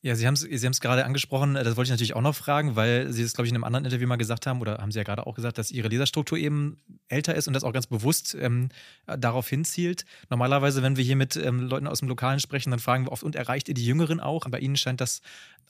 Ja, 0.00 0.14
Sie 0.14 0.28
haben 0.28 0.34
es 0.34 0.42
Sie 0.42 0.70
gerade 0.80 1.04
angesprochen, 1.04 1.54
das 1.54 1.76
wollte 1.76 1.84
ich 1.84 1.90
natürlich 1.90 2.14
auch 2.14 2.22
noch 2.22 2.34
fragen, 2.34 2.76
weil 2.76 3.12
Sie 3.12 3.22
es, 3.22 3.32
glaube 3.32 3.46
ich, 3.46 3.50
in 3.50 3.56
einem 3.56 3.64
anderen 3.64 3.84
Interview 3.84 4.06
mal 4.06 4.16
gesagt 4.16 4.46
haben, 4.46 4.60
oder 4.60 4.78
haben 4.78 4.92
Sie 4.92 4.98
ja 4.98 5.02
gerade 5.02 5.26
auch 5.26 5.34
gesagt, 5.34 5.58
dass 5.58 5.72
Ihre 5.72 5.88
Leserstruktur 5.88 6.38
eben 6.38 6.76
älter 7.08 7.34
ist 7.34 7.48
und 7.48 7.54
das 7.54 7.64
auch 7.64 7.72
ganz 7.72 7.88
bewusst 7.88 8.36
ähm, 8.40 8.68
darauf 9.06 9.48
hinzielt. 9.48 10.04
Normalerweise, 10.30 10.84
wenn 10.84 10.96
wir 10.96 11.02
hier 11.02 11.16
mit 11.16 11.34
ähm, 11.34 11.62
Leuten 11.62 11.88
aus 11.88 11.98
dem 11.98 12.08
Lokalen 12.08 12.38
sprechen, 12.38 12.70
dann 12.70 12.78
fragen 12.78 13.06
wir 13.06 13.12
oft, 13.12 13.24
und 13.24 13.34
erreicht 13.34 13.68
ihr 13.68 13.74
die 13.74 13.84
Jüngeren 13.84 14.20
auch? 14.20 14.48
Bei 14.48 14.60
Ihnen 14.60 14.76
scheint 14.76 15.00
das 15.00 15.20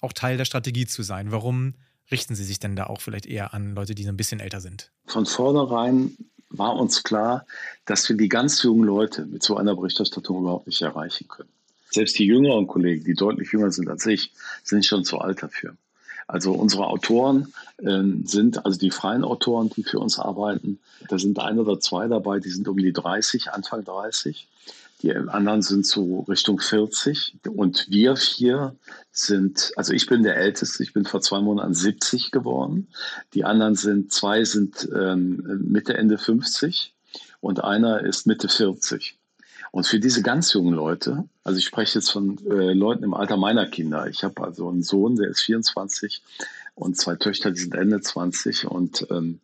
auch 0.03 0.13
Teil 0.13 0.37
der 0.37 0.45
Strategie 0.45 0.87
zu 0.87 1.03
sein. 1.03 1.33
Warum 1.33 1.75
richten 2.11 2.35
Sie 2.35 2.45
sich 2.45 2.59
denn 2.59 2.77
da 2.77 2.85
auch 2.85 3.01
vielleicht 3.01 3.25
eher 3.25 3.55
an 3.55 3.75
Leute, 3.75 3.95
die 3.95 4.05
so 4.05 4.11
ein 4.11 4.19
bisschen 4.19 4.41
älter 4.41 4.61
sind? 4.61 4.93
Von 5.07 5.25
vornherein 5.25 6.17
war 6.51 6.77
uns 6.77 7.03
klar, 7.03 7.47
dass 7.87 8.07
wir 8.11 8.17
die 8.17 8.29
ganz 8.29 8.63
jungen 8.63 8.85
Leute 8.85 9.25
mit 9.25 9.43
so 9.43 9.57
einer 9.57 9.75
Berichterstattung 9.75 10.41
überhaupt 10.41 10.67
nicht 10.67 10.83
erreichen 10.83 11.29
können. 11.29 11.51
Selbst 11.91 12.19
die 12.19 12.27
jüngeren 12.27 12.67
Kollegen, 12.67 13.05
die 13.05 13.15
deutlich 13.15 13.53
jünger 13.53 13.71
sind 13.71 13.89
als 13.89 14.07
ich, 14.07 14.33
sind 14.63 14.85
schon 14.85 15.05
zu 15.05 15.19
alt 15.19 15.43
dafür. 15.43 15.75
Also 16.27 16.53
unsere 16.53 16.87
Autoren 16.87 17.55
äh, 17.79 18.03
sind, 18.25 18.65
also 18.67 18.79
die 18.79 18.91
freien 18.91 19.25
Autoren, 19.25 19.71
die 19.71 19.83
für 19.83 19.99
uns 19.99 20.19
arbeiten, 20.19 20.79
da 21.09 21.19
sind 21.19 21.39
ein 21.39 21.59
oder 21.59 21.81
zwei 21.81 22.07
dabei, 22.07 22.39
die 22.39 22.51
sind 22.51 22.69
um 22.69 22.77
die 22.77 22.93
30, 22.93 23.51
Anfang 23.51 23.83
30. 23.83 24.47
Die 25.01 25.15
anderen 25.15 25.63
sind 25.63 25.87
so 25.87 26.21
Richtung 26.29 26.59
40 26.59 27.37
und 27.49 27.87
wir 27.89 28.17
vier 28.17 28.75
sind, 29.13 29.73
also 29.77 29.93
ich 29.93 30.07
bin 30.07 30.25
der 30.25 30.37
Älteste, 30.37 30.83
ich 30.83 30.93
bin 30.93 31.05
vor 31.05 31.21
zwei 31.21 31.41
Monaten 31.41 31.73
70 31.73 32.33
geworden. 32.33 32.89
Die 33.33 33.45
anderen 33.45 33.77
sind, 33.77 34.13
zwei 34.13 34.45
sind 34.45 34.89
ähm, 34.95 35.63
Mitte, 35.71 35.95
Ende 35.95 36.19
50 36.19 36.93
und 37.41 37.63
einer 37.63 38.01
ist 38.01 38.27
Mitte 38.27 38.49
40. 38.49 39.18
Und 39.71 39.87
für 39.87 40.01
diese 40.01 40.23
ganz 40.23 40.53
jungen 40.53 40.75
Leute, 40.75 41.29
also 41.45 41.59
ich 41.59 41.67
spreche 41.67 41.99
jetzt 41.99 42.11
von 42.11 42.39
äh, 42.51 42.73
Leuten 42.73 43.05
im 43.05 43.15
Alter 43.15 43.37
meiner 43.37 43.67
Kinder. 43.67 44.07
Ich 44.09 44.25
habe 44.25 44.43
also 44.43 44.69
einen 44.69 44.83
Sohn, 44.83 45.17
der 45.17 45.29
ist 45.29 45.43
24 45.43 46.23
und 46.75 46.97
zwei 46.97 47.17
Töchter, 47.17 47.51
die 47.51 47.61
sind 47.61 47.75
Ende 47.75 48.01
20 48.01 48.67
und 48.67 49.07
ähm, 49.11 49.41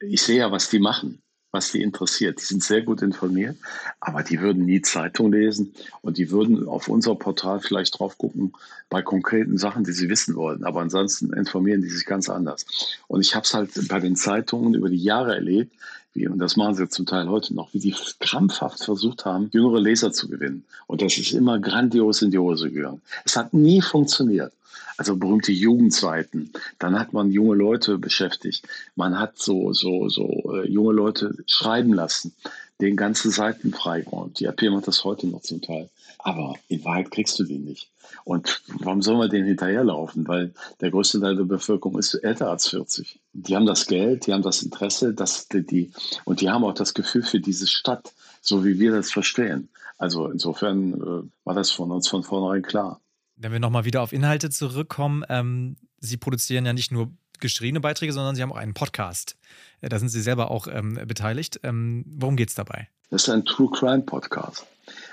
ich 0.00 0.22
sehe 0.22 0.38
ja, 0.38 0.52
was 0.52 0.68
die 0.68 0.78
machen 0.78 1.22
was 1.56 1.72
die 1.72 1.82
interessiert. 1.82 2.40
Die 2.40 2.44
sind 2.44 2.62
sehr 2.62 2.82
gut 2.82 3.00
informiert, 3.02 3.56
aber 3.98 4.22
die 4.22 4.40
würden 4.40 4.66
nie 4.66 4.82
Zeitung 4.82 5.32
lesen 5.32 5.72
und 6.02 6.18
die 6.18 6.30
würden 6.30 6.68
auf 6.68 6.88
unser 6.88 7.14
Portal 7.14 7.60
vielleicht 7.60 7.98
drauf 7.98 8.18
gucken 8.18 8.52
bei 8.90 9.02
konkreten 9.02 9.56
Sachen, 9.56 9.84
die 9.84 9.92
sie 9.92 10.08
wissen 10.08 10.36
wollen. 10.36 10.64
Aber 10.64 10.80
ansonsten 10.80 11.32
informieren 11.32 11.80
die 11.80 11.88
sich 11.88 12.04
ganz 12.04 12.28
anders. 12.28 12.66
Und 13.08 13.22
ich 13.22 13.34
habe 13.34 13.44
es 13.44 13.54
halt 13.54 13.70
bei 13.88 14.00
den 14.00 14.16
Zeitungen 14.16 14.74
über 14.74 14.90
die 14.90 15.02
Jahre 15.02 15.34
erlebt, 15.34 15.72
wie, 16.12 16.28
und 16.28 16.38
das 16.38 16.56
machen 16.56 16.74
sie 16.74 16.88
zum 16.88 17.04
Teil 17.04 17.28
heute 17.28 17.54
noch, 17.54 17.72
wie 17.74 17.78
die 17.78 17.94
krampfhaft 18.20 18.84
versucht 18.84 19.24
haben, 19.24 19.50
jüngere 19.52 19.80
Leser 19.80 20.12
zu 20.12 20.28
gewinnen. 20.28 20.64
Und 20.86 21.02
das 21.02 21.18
ist 21.18 21.32
immer 21.32 21.58
grandios 21.58 22.22
in 22.22 22.30
die 22.30 22.38
Hose 22.38 22.70
gegangen. 22.70 23.02
Es 23.24 23.36
hat 23.36 23.52
nie 23.52 23.82
funktioniert 23.82 24.52
also 24.96 25.16
berühmte 25.16 25.52
Jugendzeiten. 25.52 26.52
Dann 26.78 26.98
hat 26.98 27.12
man 27.12 27.30
junge 27.30 27.54
Leute 27.54 27.98
beschäftigt. 27.98 28.66
Man 28.94 29.18
hat 29.18 29.38
so, 29.38 29.72
so, 29.72 30.08
so 30.08 30.54
äh, 30.54 30.68
junge 30.68 30.92
Leute 30.92 31.36
schreiben 31.46 31.92
lassen, 31.92 32.34
den 32.80 32.96
ganzen 32.96 33.30
Seiten 33.30 33.72
freigeräumt. 33.72 34.40
Die 34.40 34.48
AP 34.48 34.62
macht 34.70 34.88
das 34.88 35.04
heute 35.04 35.26
noch 35.26 35.42
zum 35.42 35.62
Teil. 35.62 35.88
Aber 36.18 36.54
in 36.68 36.84
Wahrheit 36.84 37.10
kriegst 37.10 37.38
du 37.38 37.44
den 37.44 37.64
nicht. 37.64 37.88
Und 38.24 38.62
warum 38.80 39.02
soll 39.02 39.16
man 39.16 39.30
den 39.30 39.44
hinterherlaufen? 39.44 40.26
Weil 40.26 40.52
der 40.80 40.90
größte 40.90 41.20
Teil 41.20 41.36
der 41.36 41.44
Bevölkerung 41.44 41.98
ist 41.98 42.14
älter 42.14 42.50
als 42.50 42.68
40. 42.68 43.20
Die 43.32 43.54
haben 43.54 43.66
das 43.66 43.86
Geld, 43.86 44.26
die 44.26 44.32
haben 44.32 44.42
das 44.42 44.62
Interesse, 44.62 45.14
dass 45.14 45.48
die, 45.48 45.64
die, 45.64 45.92
und 46.24 46.40
die 46.40 46.50
haben 46.50 46.64
auch 46.64 46.74
das 46.74 46.94
Gefühl 46.94 47.22
für 47.22 47.40
diese 47.40 47.66
Stadt, 47.66 48.12
so 48.40 48.64
wie 48.64 48.78
wir 48.78 48.92
das 48.92 49.12
verstehen. 49.12 49.68
Also 49.98 50.28
insofern 50.28 50.94
äh, 50.94 51.46
war 51.46 51.54
das 51.54 51.70
von 51.70 51.90
uns 51.90 52.08
von 52.08 52.22
vornherein 52.22 52.62
klar. 52.62 53.00
Wenn 53.36 53.52
wir 53.52 53.60
nochmal 53.60 53.84
wieder 53.84 54.02
auf 54.02 54.12
Inhalte 54.12 54.50
zurückkommen, 54.50 55.22
ähm, 55.28 55.76
Sie 55.98 56.16
produzieren 56.16 56.64
ja 56.64 56.72
nicht 56.72 56.90
nur 56.90 57.10
geschriebene 57.38 57.80
Beiträge, 57.80 58.12
sondern 58.12 58.34
Sie 58.34 58.42
haben 58.42 58.52
auch 58.52 58.56
einen 58.56 58.74
Podcast. 58.74 59.36
Äh, 59.82 59.90
da 59.90 59.98
sind 59.98 60.08
Sie 60.08 60.22
selber 60.22 60.50
auch 60.50 60.66
ähm, 60.68 60.98
beteiligt. 61.06 61.60
Ähm, 61.62 62.04
worum 62.06 62.36
geht 62.36 62.48
es 62.48 62.54
dabei? 62.54 62.88
Das 63.10 63.24
ist 63.24 63.28
ein 63.28 63.44
True 63.44 63.70
Crime 63.70 64.02
Podcast. 64.02 64.66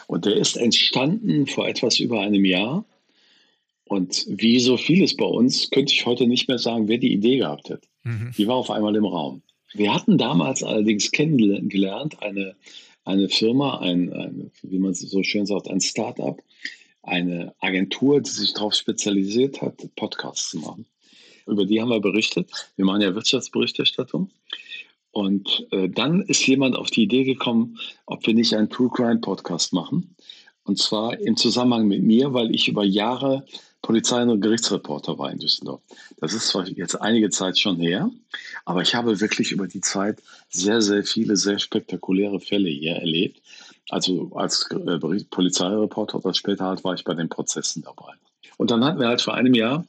Und 0.07 0.25
der 0.25 0.37
ist 0.37 0.55
entstanden 0.55 1.47
vor 1.47 1.67
etwas 1.67 1.99
über 1.99 2.21
einem 2.21 2.45
Jahr. 2.45 2.85
Und 3.85 4.25
wie 4.29 4.59
so 4.59 4.77
vieles 4.77 5.17
bei 5.17 5.25
uns, 5.25 5.69
könnte 5.69 5.93
ich 5.93 6.05
heute 6.05 6.25
nicht 6.25 6.47
mehr 6.47 6.59
sagen, 6.59 6.87
wer 6.87 6.97
die 6.97 7.11
Idee 7.11 7.37
gehabt 7.37 7.69
hat. 7.69 7.83
Mhm. 8.03 8.33
Die 8.37 8.47
war 8.47 8.55
auf 8.55 8.71
einmal 8.71 8.95
im 8.95 9.05
Raum. 9.05 9.41
Wir 9.73 9.93
hatten 9.93 10.17
damals 10.17 10.63
allerdings 10.63 11.11
kennengelernt, 11.11 12.21
eine, 12.21 12.55
eine 13.03 13.27
Firma, 13.27 13.79
ein, 13.79 14.13
ein, 14.13 14.51
wie 14.61 14.79
man 14.79 14.93
so 14.93 15.23
schön 15.23 15.45
sagt, 15.45 15.69
ein 15.69 15.81
Start-up, 15.81 16.41
eine 17.03 17.53
Agentur, 17.59 18.21
die 18.21 18.29
sich 18.29 18.53
darauf 18.53 18.73
spezialisiert 18.73 19.61
hat, 19.61 19.75
Podcasts 19.95 20.49
zu 20.49 20.59
machen. 20.59 20.85
Über 21.45 21.65
die 21.65 21.81
haben 21.81 21.89
wir 21.89 21.99
berichtet. 21.99 22.49
Wir 22.77 22.85
machen 22.85 23.01
ja 23.01 23.13
Wirtschaftsberichterstattung. 23.13 24.31
Und 25.11 25.67
äh, 25.71 25.89
dann 25.89 26.23
ist 26.23 26.47
jemand 26.47 26.75
auf 26.75 26.89
die 26.89 27.03
Idee 27.03 27.23
gekommen, 27.23 27.77
ob 28.05 28.25
wir 28.25 28.33
nicht 28.33 28.55
einen 28.55 28.69
True 28.69 28.89
Crime 28.91 29.19
Podcast 29.19 29.73
machen. 29.73 30.15
Und 30.63 30.79
zwar 30.79 31.19
im 31.19 31.35
Zusammenhang 31.35 31.87
mit 31.87 32.01
mir, 32.01 32.33
weil 32.33 32.55
ich 32.55 32.67
über 32.67 32.83
Jahre 32.83 33.45
Polizei- 33.83 34.23
und 34.23 34.39
Gerichtsreporter 34.39 35.19
war 35.19 35.29
in 35.29 35.39
Düsseldorf. 35.39 35.81
Das 36.17 36.33
ist 36.33 36.47
zwar 36.47 36.67
jetzt 36.67 36.95
einige 37.01 37.29
Zeit 37.29 37.59
schon 37.59 37.79
her, 37.79 38.09
aber 38.63 38.81
ich 38.81 38.95
habe 38.95 39.19
wirklich 39.19 39.51
über 39.51 39.67
die 39.67 39.81
Zeit 39.81 40.23
sehr, 40.49 40.81
sehr 40.81 41.03
viele, 41.03 41.35
sehr 41.35 41.59
spektakuläre 41.59 42.39
Fälle 42.39 42.69
hier 42.69 42.95
erlebt. 42.95 43.41
Also 43.89 44.31
als 44.35 44.69
äh, 44.71 44.99
Polizeireporter 45.29 46.17
oder 46.17 46.33
später 46.33 46.65
halt 46.65 46.83
war 46.83 46.93
ich 46.93 47.03
bei 47.03 47.13
den 47.13 47.29
Prozessen 47.29 47.83
dabei. 47.83 48.13
Und 48.57 48.71
dann 48.71 48.83
hatten 48.83 48.99
wir 48.99 49.07
halt 49.07 49.21
vor 49.21 49.33
einem 49.33 49.53
Jahr 49.53 49.85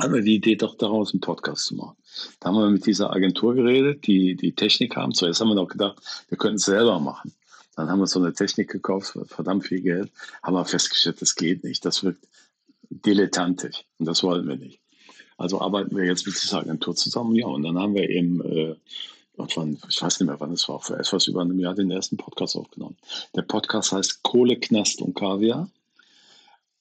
hatten 0.00 0.14
wir 0.14 0.22
die 0.22 0.34
Idee, 0.36 0.56
doch 0.56 0.76
daraus 0.76 1.12
einen 1.12 1.20
Podcast 1.20 1.66
zu 1.66 1.76
machen. 1.76 1.96
Da 2.40 2.48
haben 2.48 2.56
wir 2.56 2.70
mit 2.70 2.86
dieser 2.86 3.12
Agentur 3.12 3.54
geredet, 3.54 4.06
die 4.06 4.34
die 4.34 4.52
Technik 4.52 4.96
haben. 4.96 5.14
Zuerst 5.14 5.40
haben 5.40 5.48
wir 5.48 5.54
noch 5.54 5.68
gedacht, 5.68 5.98
wir 6.28 6.38
könnten 6.38 6.56
es 6.56 6.64
selber 6.64 6.98
machen. 7.00 7.32
Dann 7.76 7.88
haben 7.88 8.00
wir 8.00 8.06
so 8.06 8.20
eine 8.20 8.32
Technik 8.32 8.70
gekauft, 8.70 9.18
verdammt 9.26 9.66
viel 9.66 9.80
Geld, 9.80 10.10
haben 10.42 10.54
wir 10.54 10.64
festgestellt, 10.64 11.20
das 11.20 11.34
geht 11.34 11.64
nicht. 11.64 11.84
Das 11.84 12.04
wirkt 12.04 12.26
dilettantisch 12.88 13.84
und 13.98 14.06
das 14.06 14.22
wollten 14.22 14.48
wir 14.48 14.56
nicht. 14.56 14.80
Also 15.36 15.60
arbeiten 15.60 15.96
wir 15.96 16.04
jetzt 16.04 16.26
mit 16.26 16.40
dieser 16.40 16.58
Agentur 16.58 16.94
zusammen. 16.94 17.34
Ja, 17.34 17.46
und 17.46 17.62
dann 17.62 17.78
haben 17.78 17.94
wir 17.94 18.08
eben 18.08 18.40
äh, 18.42 18.76
ich 19.36 20.02
weiß 20.02 20.20
nicht 20.20 20.28
mehr, 20.28 20.38
wann 20.38 20.52
es 20.52 20.68
war, 20.68 20.80
vor 20.80 20.98
etwas 20.98 21.26
über 21.26 21.40
einem 21.40 21.58
Jahr 21.58 21.74
den 21.74 21.90
ersten 21.90 22.16
Podcast 22.16 22.56
aufgenommen. 22.56 22.96
Der 23.34 23.42
Podcast 23.42 23.92
heißt 23.92 24.22
Kohle, 24.22 24.58
Knast 24.58 25.02
und 25.02 25.14
Kaviar. 25.14 25.68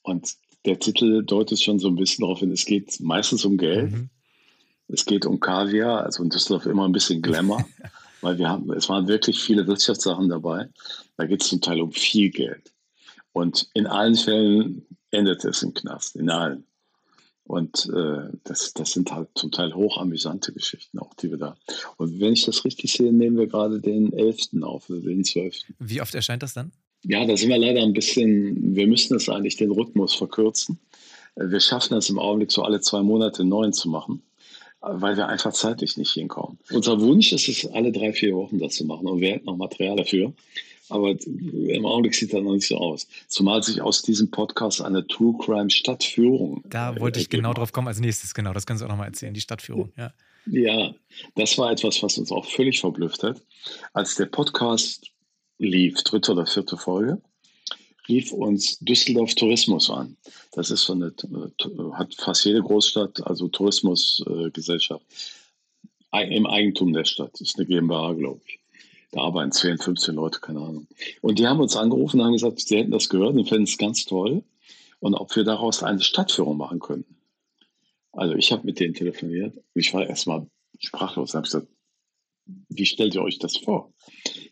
Und 0.03 0.35
der 0.65 0.79
Titel 0.79 1.23
deutet 1.23 1.61
schon 1.61 1.79
so 1.79 1.87
ein 1.87 1.95
bisschen 1.95 2.21
darauf 2.21 2.39
hin, 2.39 2.51
es 2.51 2.65
geht 2.65 2.99
meistens 2.99 3.43
um 3.45 3.57
Geld. 3.57 3.91
Mhm. 3.91 4.09
Es 4.87 5.05
geht 5.05 5.25
um 5.25 5.39
Kaviar, 5.39 6.03
also 6.03 6.23
in 6.23 6.29
Düsseldorf 6.29 6.65
immer 6.65 6.85
ein 6.85 6.91
bisschen 6.91 7.21
Glamour, 7.21 7.65
weil 8.21 8.37
wir 8.37 8.49
haben, 8.49 8.71
es 8.73 8.89
waren 8.89 9.07
wirklich 9.07 9.39
viele 9.39 9.65
Wirtschaftssachen 9.65 10.29
dabei. 10.29 10.69
Da 11.17 11.25
geht 11.25 11.41
es 11.41 11.49
zum 11.49 11.61
Teil 11.61 11.81
um 11.81 11.91
viel 11.91 12.29
Geld. 12.29 12.71
Und 13.31 13.69
in 13.73 13.87
allen 13.87 14.15
Fällen 14.15 14.85
endet 15.09 15.43
es 15.45 15.63
im 15.63 15.73
Knast, 15.73 16.15
in 16.15 16.29
allen. 16.29 16.65
Und 17.45 17.89
äh, 17.93 18.29
das, 18.45 18.73
das 18.73 18.91
sind 18.91 19.11
halt 19.11 19.29
zum 19.35 19.51
Teil 19.51 19.73
hochamüsante 19.73 20.53
Geschichten 20.53 20.99
auch, 20.99 21.13
die 21.15 21.29
wir 21.29 21.37
da. 21.37 21.57
Und 21.97 22.19
wenn 22.19 22.33
ich 22.33 22.45
das 22.45 22.63
richtig 22.63 22.93
sehe, 22.93 23.11
nehmen 23.11 23.37
wir 23.37 23.47
gerade 23.47 23.81
den 23.81 24.13
11. 24.13 24.61
auf, 24.61 24.89
oder 24.89 25.01
den 25.01 25.23
12. 25.23 25.55
Wie 25.79 26.01
oft 26.01 26.15
erscheint 26.15 26.41
das 26.41 26.53
dann? 26.53 26.71
Ja, 27.03 27.25
da 27.25 27.35
sind 27.35 27.49
wir 27.49 27.57
leider 27.57 27.81
ein 27.81 27.93
bisschen, 27.93 28.75
wir 28.75 28.87
müssen 28.87 29.13
das 29.13 29.27
eigentlich 29.27 29.57
den 29.57 29.71
Rhythmus 29.71 30.15
verkürzen. 30.15 30.79
Wir 31.35 31.59
schaffen 31.59 31.97
es 31.97 32.09
im 32.09 32.17
Augenblick 32.17 32.51
so 32.51 32.63
alle 32.63 32.79
zwei 32.79 33.01
Monate 33.01 33.43
neuen 33.43 33.73
zu 33.73 33.89
machen, 33.89 34.21
weil 34.79 35.17
wir 35.17 35.27
einfach 35.27 35.51
zeitlich 35.51 35.97
nicht 35.97 36.13
hinkommen. 36.13 36.59
Unser 36.71 37.01
Wunsch 37.01 37.33
ist 37.33 37.49
es, 37.49 37.65
alle 37.71 37.91
drei, 37.91 38.13
vier 38.13 38.35
Wochen 38.35 38.57
das 38.57 38.75
zu 38.75 38.85
machen 38.85 39.07
und 39.07 39.19
wir 39.19 39.31
hätten 39.31 39.47
noch 39.47 39.57
Material 39.57 39.97
dafür. 39.97 40.33
Aber 40.89 41.15
im 41.25 41.85
Augenblick 41.85 42.13
sieht 42.13 42.33
das 42.33 42.41
noch 42.41 42.53
nicht 42.53 42.67
so 42.67 42.77
aus. 42.77 43.07
Zumal 43.27 43.63
sich 43.63 43.81
aus 43.81 44.01
diesem 44.01 44.29
Podcast 44.31 44.81
eine 44.81 45.07
True 45.07 45.35
Crime 45.39 45.69
Stadtführung. 45.69 46.61
Da 46.65 46.99
wollte 46.99 47.19
ich 47.19 47.29
genau 47.29 47.53
drauf 47.53 47.71
kommen 47.71 47.87
als 47.87 47.99
nächstes, 47.99 48.33
genau. 48.33 48.53
Das 48.53 48.65
können 48.65 48.79
Sie 48.79 48.85
auch 48.85 48.89
nochmal 48.89 49.07
erzählen, 49.07 49.33
die 49.33 49.41
Stadtführung. 49.41 49.93
Ja. 49.97 50.13
ja, 50.45 50.93
das 51.35 51.57
war 51.57 51.71
etwas, 51.71 52.03
was 52.03 52.17
uns 52.17 52.31
auch 52.31 52.45
völlig 52.45 52.81
verblüfft 52.81 53.23
hat. 53.23 53.41
Als 53.93 54.15
der 54.15 54.25
Podcast 54.25 55.11
lief, 55.57 56.03
dritte 56.03 56.33
oder 56.33 56.45
vierte 56.45 56.77
Folge, 56.77 57.21
rief 58.07 58.31
uns 58.33 58.79
Düsseldorf 58.79 59.35
Tourismus 59.35 59.89
an. 59.89 60.17
Das 60.51 60.69
ist 60.69 60.83
so 60.83 60.93
eine, 60.93 61.13
hat 61.93 62.13
fast 62.15 62.45
jede 62.45 62.61
Großstadt, 62.61 63.25
also 63.25 63.47
Tourismusgesellschaft, 63.47 65.05
im 66.11 66.45
Eigentum 66.45 66.93
der 66.93 67.05
Stadt. 67.05 67.31
Das 67.33 67.41
ist 67.41 67.57
eine 67.57 67.65
GmbH, 67.65 68.13
glaube 68.13 68.41
ich. 68.45 68.59
Da 69.13 69.21
arbeiten 69.21 69.51
10, 69.51 69.77
15 69.77 70.15
Leute, 70.15 70.39
keine 70.39 70.59
Ahnung. 70.59 70.87
Und 71.21 71.37
die 71.37 71.45
haben 71.45 71.59
uns 71.59 71.75
angerufen 71.75 72.19
und 72.19 72.25
haben 72.25 72.33
gesagt, 72.33 72.59
sie 72.59 72.77
hätten 72.77 72.89
das 72.89 73.09
gehört 73.09 73.35
und 73.35 73.47
fänden 73.47 73.65
es 73.65 73.77
ganz 73.77 74.05
toll. 74.05 74.43
Und 74.99 75.13
ob 75.13 75.35
wir 75.35 75.43
daraus 75.43 75.83
eine 75.83 76.01
Stadtführung 76.01 76.57
machen 76.57 76.79
könnten. 76.79 77.15
Also 78.11 78.33
ich 78.33 78.51
habe 78.51 78.65
mit 78.65 78.79
denen 78.79 78.95
telefoniert. 78.95 79.55
Ich 79.75 79.93
war 79.93 80.07
erstmal 80.07 80.47
sprachlos. 80.79 81.29
Ich 81.29 81.35
habe 81.35 81.43
gesagt, 81.43 81.67
wie 82.69 82.85
stellt 82.87 83.13
ihr 83.13 83.21
euch 83.21 83.37
das 83.37 83.57
vor? 83.57 83.93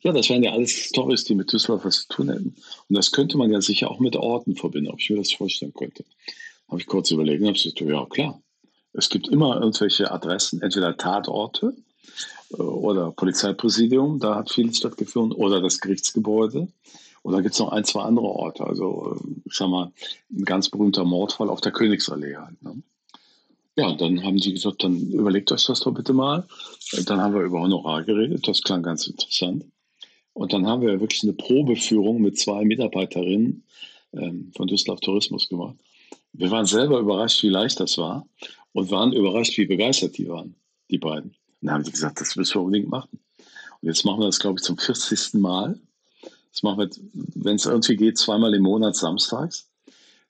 Ja, 0.02 0.14
das 0.14 0.30
wären 0.30 0.44
ja 0.44 0.52
alles 0.52 0.72
Stories, 0.72 1.24
die 1.24 1.34
mit 1.34 1.52
Düsseldorf 1.52 1.86
was 1.86 2.04
zu 2.04 2.08
tun 2.10 2.30
hätten. 2.30 2.56
Und 2.88 2.96
das 2.96 3.12
könnte 3.12 3.38
man 3.38 3.52
ja 3.52 3.62
sicher 3.62 3.90
auch 3.90 4.00
mit 4.00 4.16
Orten 4.16 4.56
verbinden, 4.56 4.92
ob 4.92 5.00
ich 5.00 5.10
mir 5.10 5.18
das 5.18 5.34
vorstellen 5.34 5.74
könnte. 5.74 6.06
Habe 6.68 6.80
ich 6.80 6.86
kurz 6.86 7.10
überlegt 7.10 7.42
und 7.42 7.48
habe 7.48 7.58
gesagt, 7.58 7.82
ja 7.82 8.06
klar. 8.06 8.42
Es 8.94 9.10
gibt 9.10 9.28
immer 9.28 9.56
irgendwelche 9.60 10.12
Adressen, 10.12 10.62
entweder 10.62 10.96
Tatorte 10.98 11.74
oder 12.58 13.12
Polizeipräsidium, 13.12 14.20
da 14.20 14.36
hat 14.36 14.52
vieles 14.52 14.78
stattgefunden, 14.78 15.38
oder 15.38 15.62
das 15.62 15.80
Gerichtsgebäude. 15.80 16.68
Und 17.24 17.34
da 17.34 17.42
gibt 17.42 17.54
es 17.54 17.60
noch 17.60 17.72
ein, 17.72 17.86
zwei 17.86 18.02
andere 18.02 18.26
Orte. 18.26 18.66
Also, 18.66 19.16
äh, 19.16 19.42
ich 19.46 19.54
sag 19.54 19.70
mal, 19.70 19.92
ein 20.32 20.44
ganz 20.44 20.70
berühmter 20.70 21.06
Mordfall 21.06 21.50
auf 21.50 21.62
der 21.62 21.72
Königsallee 21.72 22.36
halt. 22.36 22.62
Ne? 22.64 22.82
Ja, 23.78 23.94
dann 23.94 24.24
haben 24.24 24.40
sie 24.40 24.54
gesagt, 24.54 24.84
dann 24.84 25.00
überlegt 25.12 25.52
euch 25.52 25.66
das 25.66 25.80
doch 25.80 25.94
bitte 25.94 26.14
mal. 26.14 26.48
Dann 27.06 27.22
haben 27.22 27.34
wir 27.34 27.42
über 27.42 27.62
Honorar 27.62 28.04
geredet, 28.04 28.48
das 28.48 28.62
klang 28.62 28.84
ganz 28.84 29.08
interessant. 29.08 29.66
Und 30.34 30.54
dann 30.54 30.68
haben 30.68 30.82
wir 30.82 31.00
wirklich 31.00 31.24
eine 31.24 31.34
Probeführung 31.34 32.22
mit 32.22 32.38
zwei 32.38 32.66
Mitarbeiterinnen 32.66 33.64
ähm, 34.14 34.52
von 34.56 34.68
Düsseldorf 34.68 35.02
Tourismus 35.02 35.48
gemacht. 35.48 35.76
Wir 36.34 36.52
waren 36.52 36.66
selber 36.66 37.00
überrascht, 37.00 37.44
wie 37.44 37.50
leicht 37.50 37.80
das 37.80 37.98
war 37.98 38.28
und 38.74 38.92
waren 38.92 39.14
überrascht, 39.14 39.58
wie 39.58 39.66
begeistert 39.66 40.18
die 40.18 40.28
waren, 40.28 40.56
die 40.90 40.98
beiden. 40.98 41.36
Dann 41.62 41.76
haben 41.76 41.84
sie 41.84 41.92
gesagt, 41.92 42.20
das 42.20 42.36
müssen 42.36 42.56
wir 42.56 42.62
unbedingt 42.62 42.90
machen. 42.90 43.20
Und 43.82 43.88
jetzt 43.88 44.06
machen 44.06 44.20
wir 44.20 44.26
das, 44.26 44.40
glaube 44.40 44.60
ich, 44.60 44.64
zum 44.64 44.78
40. 44.78 45.36
Mal. 45.36 45.80
Das 46.52 46.64
machen 46.64 46.80
wir, 46.80 46.90
wenn 47.14 47.56
es 47.56 47.66
irgendwie 47.66 47.96
geht, 47.96 48.18
zweimal 48.18 48.54
im 48.54 48.64
Monat 48.64 48.96
samstags. 48.96 49.68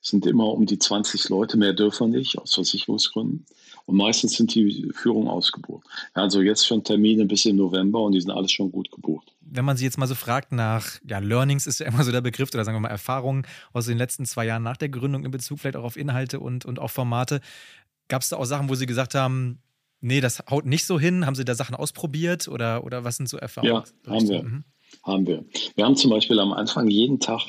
Es 0.02 0.08
sind 0.08 0.26
immer 0.26 0.52
um 0.52 0.66
die 0.66 0.78
20 0.78 1.28
Leute, 1.28 1.56
mehr 1.56 1.72
dürfen 1.72 2.12
wir 2.12 2.18
nicht, 2.18 2.36
aus 2.36 2.54
Versicherungsgründen. 2.54 3.46
Und 3.86 3.96
meistens 3.96 4.32
sind 4.32 4.54
die 4.54 4.90
Führungen 4.94 5.28
ausgebucht. 5.28 5.86
Also 6.12 6.40
jetzt 6.40 6.66
schon 6.66 6.82
Termine 6.82 7.24
bis 7.24 7.44
im 7.44 7.56
November 7.56 8.00
und 8.00 8.12
die 8.12 8.20
sind 8.20 8.30
alles 8.30 8.50
schon 8.50 8.72
gut 8.72 8.90
gebucht. 8.90 9.32
Wenn 9.40 9.64
man 9.64 9.76
sie 9.76 9.84
jetzt 9.84 9.98
mal 9.98 10.06
so 10.06 10.14
fragt 10.14 10.50
nach, 10.50 10.98
ja, 11.06 11.18
Learnings 11.18 11.66
ist 11.66 11.78
ja 11.80 11.86
immer 11.86 12.02
so 12.02 12.10
der 12.10 12.20
Begriff, 12.20 12.50
oder 12.52 12.64
sagen 12.64 12.76
wir 12.76 12.80
mal 12.80 12.88
Erfahrungen 12.88 13.46
aus 13.72 13.86
den 13.86 13.98
letzten 13.98 14.24
zwei 14.24 14.46
Jahren 14.46 14.62
nach 14.62 14.76
der 14.76 14.88
Gründung 14.88 15.24
in 15.24 15.30
Bezug 15.30 15.60
vielleicht 15.60 15.76
auch 15.76 15.84
auf 15.84 15.96
Inhalte 15.96 16.40
und, 16.40 16.64
und 16.64 16.78
auch 16.78 16.90
Formate. 16.90 17.40
Gab 18.08 18.22
es 18.22 18.28
da 18.28 18.36
auch 18.36 18.44
Sachen, 18.44 18.68
wo 18.68 18.74
Sie 18.74 18.86
gesagt 18.86 19.14
haben, 19.14 19.60
nee, 20.02 20.20
das 20.20 20.42
haut 20.50 20.66
nicht 20.66 20.84
so 20.84 21.00
hin? 21.00 21.24
Haben 21.24 21.34
Sie 21.34 21.44
da 21.44 21.54
Sachen 21.54 21.74
ausprobiert 21.74 22.48
oder, 22.48 22.84
oder 22.84 23.04
was 23.04 23.16
sind 23.16 23.28
so 23.28 23.38
Erfahrungen? 23.38 23.84
Ja, 24.06 24.12
haben 24.12 24.28
wir. 24.28 24.42
Mhm. 24.42 24.64
Haben 25.02 25.26
wir. 25.26 25.44
Wir 25.74 25.84
haben 25.84 25.96
zum 25.96 26.10
Beispiel 26.10 26.38
am 26.38 26.52
Anfang 26.52 26.88
jeden 26.88 27.18
Tag 27.18 27.40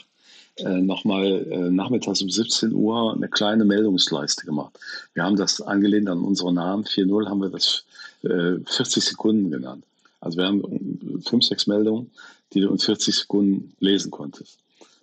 äh, 0.58 0.82
nochmal 0.82 1.46
äh, 1.52 1.70
nachmittags 1.70 2.22
um 2.22 2.30
17 2.30 2.74
Uhr 2.74 3.14
eine 3.16 3.28
kleine 3.28 3.66
Meldungsleiste 3.66 4.46
gemacht. 4.46 4.80
Wir 5.14 5.24
haben 5.24 5.36
das 5.36 5.62
angelehnt 5.62 6.08
an 6.10 6.22
unseren 6.22 6.56
Namen. 6.56 6.84
4.0 6.84 7.28
haben 7.28 7.42
wir 7.42 7.50
das 7.50 7.86
äh, 8.24 8.60
40 8.66 9.04
Sekunden 9.04 9.52
genannt. 9.52 9.84
Also 10.20 10.38
wir 10.38 10.46
haben 10.46 11.22
fünf, 11.28 11.44
sechs 11.44 11.68
Meldungen, 11.68 12.12
die 12.54 12.62
du 12.62 12.70
in 12.70 12.80
40 12.80 13.14
Sekunden 13.16 13.76
lesen 13.80 14.10
konntest. 14.10 14.60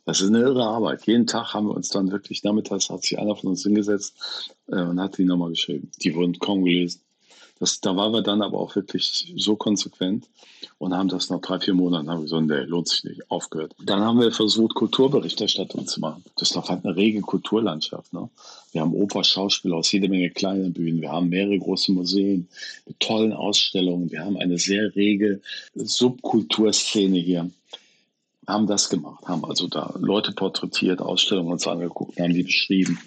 Das 0.07 0.21
ist 0.21 0.29
eine 0.29 0.41
irre 0.41 0.65
Arbeit. 0.65 1.07
Jeden 1.07 1.27
Tag 1.27 1.53
haben 1.53 1.67
wir 1.67 1.75
uns 1.75 1.91
dann 1.91 2.11
wirklich 2.11 2.43
nachmittags, 2.43 2.89
hat 2.89 3.03
sich 3.03 3.19
einer 3.19 3.37
von 3.37 3.51
uns 3.51 3.63
hingesetzt 3.63 4.55
äh, 4.69 4.81
und 4.81 5.01
hat 5.01 5.19
die 5.19 5.25
nochmal 5.25 5.51
geschrieben. 5.51 5.91
Die 6.03 6.15
wurden 6.15 6.39
kaum 6.39 6.65
gelesen. 6.65 7.01
Das, 7.61 7.81
da 7.81 7.95
waren 7.95 8.13
wir 8.13 8.23
dann 8.23 8.41
aber 8.41 8.59
auch 8.59 8.75
wirklich 8.75 9.33
so 9.37 9.55
konsequent 9.55 10.27
und 10.79 10.95
haben 10.95 11.11
das 11.11 11.29
nach 11.29 11.41
drei, 11.41 11.61
vier 11.61 11.75
Monaten 11.75 12.11
haben 12.11 12.23
gesagt, 12.23 12.47
nee, 12.47 12.61
lohnt 12.61 12.89
sich 12.89 13.05
nicht, 13.05 13.31
aufgehört. 13.31 13.75
Dann 13.85 14.01
haben 14.01 14.19
wir 14.19 14.33
versucht, 14.33 14.75
Kulturberichterstattung 14.75 15.87
zu 15.87 16.01
machen. 16.01 16.25
Das 16.37 16.51
ist 16.51 16.57
halt 16.57 16.85
eine 16.85 16.97
rege 16.97 17.21
Kulturlandschaft. 17.21 18.15
Ne? 18.15 18.31
Wir 18.73 18.81
haben 18.81 18.95
Oper, 18.95 19.23
Schauspieler 19.23 19.77
aus 19.77 19.93
jede 19.93 20.09
Menge 20.09 20.31
kleinen 20.31 20.73
Bühnen. 20.73 21.03
Wir 21.03 21.13
haben 21.13 21.29
mehrere 21.29 21.59
große 21.59 21.93
Museen 21.93 22.49
mit 22.87 22.99
tollen 22.99 23.35
Ausstellungen. 23.35 24.11
Wir 24.11 24.25
haben 24.25 24.39
eine 24.39 24.57
sehr 24.57 24.97
rege 24.97 25.43
Subkulturszene 25.75 27.19
hier 27.19 27.51
haben 28.51 28.67
das 28.67 28.89
gemacht, 28.89 29.25
haben 29.27 29.45
also 29.45 29.69
da 29.69 29.95
Leute 30.01 30.33
porträtiert, 30.33 31.01
Ausstellungen 31.01 31.53
uns 31.53 31.69
angeguckt, 31.69 32.19
haben 32.19 32.35
die 32.35 32.43
beschrieben. 32.43 32.99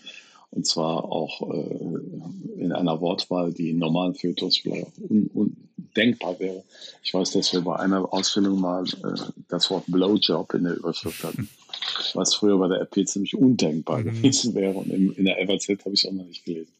Und 0.53 0.67
zwar 0.67 1.05
auch 1.05 1.41
äh, 1.51 2.61
in 2.61 2.71
einer 2.71 3.01
Wortwahl, 3.01 3.51
die 3.51 3.71
in 3.71 3.79
normalen 3.79 4.13
Fotos 4.13 4.57
vielleicht 4.57 4.99
un 4.99 5.57
undenkbar 5.95 6.39
wäre. 6.39 6.63
Ich 7.03 7.13
weiß, 7.13 7.31
dass 7.31 7.53
wir 7.53 7.61
bei 7.61 7.77
einer 7.77 8.11
Ausstellung 8.13 8.59
mal 8.59 8.83
äh, 8.83 9.19
das 9.47 9.71
Wort 9.71 9.85
Blowjob 9.87 10.53
in 10.53 10.65
der 10.65 10.77
Überschrift 10.77 11.23
hatten, 11.23 11.49
was 12.13 12.35
früher 12.35 12.57
bei 12.57 12.67
der 12.67 12.81
RP 12.81 13.07
ziemlich 13.07 13.35
undenkbar 13.35 13.99
mhm. 13.99 14.05
gewesen 14.05 14.53
wäre. 14.53 14.75
Und 14.75 14.91
in, 14.91 15.11
in 15.13 15.25
der 15.25 15.37
FAZ 15.47 15.69
habe 15.69 15.93
ich 15.93 16.03
es 16.03 16.05
auch 16.05 16.13
noch 16.13 16.25
nicht 16.25 16.45
gelesen. 16.45 16.71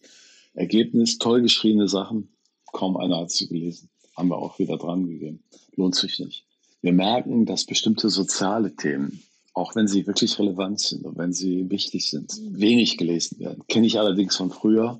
Ergebnis, 0.53 1.17
toll 1.17 1.41
geschriebene 1.41 1.87
Sachen, 1.87 2.29
kaum 2.71 2.97
einer 2.97 3.21
hat 3.21 3.31
sie 3.31 3.47
gelesen. 3.47 3.89
Haben 4.15 4.29
wir 4.29 4.37
auch 4.37 4.59
wieder 4.59 4.77
dran 4.77 5.07
gegeben. 5.07 5.43
Lohnt 5.75 5.95
sich 5.95 6.19
nicht. 6.19 6.45
Wir 6.81 6.93
merken, 6.93 7.45
dass 7.47 7.65
bestimmte 7.65 8.09
soziale 8.09 8.75
Themen 8.75 9.23
auch 9.53 9.75
wenn 9.75 9.87
sie 9.87 10.07
wirklich 10.07 10.37
relevant 10.39 10.79
sind 10.79 11.05
und 11.05 11.17
wenn 11.17 11.33
sie 11.33 11.69
wichtig 11.69 12.09
sind, 12.09 12.39
wenig 12.41 12.97
gelesen 12.97 13.39
werden. 13.39 13.63
Kenne 13.67 13.87
ich 13.87 13.99
allerdings 13.99 14.35
von 14.35 14.51
früher. 14.51 14.99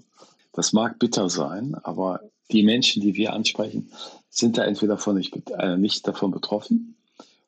Das 0.54 0.74
mag 0.74 1.00
bitter 1.00 1.30
sein, 1.30 1.76
aber 1.84 2.22
die 2.52 2.64
Menschen, 2.64 3.02
die 3.02 3.16
wir 3.16 3.34
ansprechen, 3.34 3.92
sind 4.30 4.58
da 4.58 4.64
entweder 4.64 4.98
von 4.98 5.16
nicht, 5.16 5.36
äh, 5.58 5.78
nicht 5.78 6.08
davon 6.08 6.32
betroffen 6.32 6.96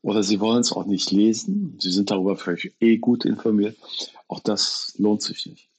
oder 0.02 0.24
sie 0.24 0.40
wollen 0.40 0.62
es 0.62 0.72
auch 0.72 0.86
nicht 0.86 1.12
lesen. 1.12 1.78
Sie 1.80 1.92
sind 1.92 2.12
darüber 2.12 2.38
vielleicht 2.38 2.72
eh 2.80 2.98
gut 2.98 3.26
informiert. 3.26 3.78
Auch 4.28 4.40
das 4.40 4.94
lohnt 4.98 5.22
sich 5.22 5.46
nicht. 5.46 5.70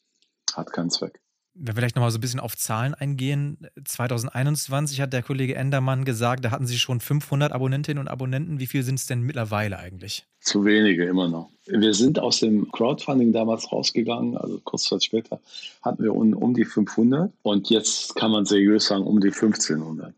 Hat 0.52 0.72
keinen 0.72 0.90
Zweck. 0.90 1.20
Wenn 1.58 1.68
wir 1.68 1.74
vielleicht 1.74 1.96
nochmal 1.96 2.10
so 2.10 2.18
ein 2.18 2.20
bisschen 2.20 2.40
auf 2.40 2.56
Zahlen 2.56 2.92
eingehen. 2.94 3.66
2021 3.82 5.00
hat 5.00 5.12
der 5.12 5.22
Kollege 5.22 5.54
Endermann 5.54 6.04
gesagt, 6.04 6.44
da 6.44 6.50
hatten 6.50 6.66
Sie 6.66 6.78
schon 6.78 7.00
500 7.00 7.52
Abonnentinnen 7.52 8.00
und 8.00 8.08
Abonnenten. 8.08 8.60
Wie 8.60 8.66
viel 8.66 8.82
sind 8.82 8.96
es 8.96 9.06
denn 9.06 9.22
mittlerweile 9.22 9.78
eigentlich? 9.78 10.26
Zu 10.40 10.64
wenige 10.64 11.04
immer 11.04 11.28
noch. 11.28 11.50
Wir 11.66 11.94
sind 11.94 12.18
aus 12.18 12.40
dem 12.40 12.70
Crowdfunding 12.70 13.32
damals 13.32 13.72
rausgegangen, 13.72 14.36
also 14.36 14.60
kurz 14.64 14.84
Zeit 14.84 15.02
später 15.02 15.40
hatten 15.82 16.02
wir 16.02 16.14
um, 16.14 16.34
um 16.34 16.54
die 16.54 16.64
500 16.64 17.32
und 17.42 17.70
jetzt 17.70 18.14
kann 18.14 18.30
man 18.30 18.44
seriös 18.44 18.86
sagen 18.86 19.04
um 19.04 19.20
die 19.20 19.28
1500. 19.28 20.14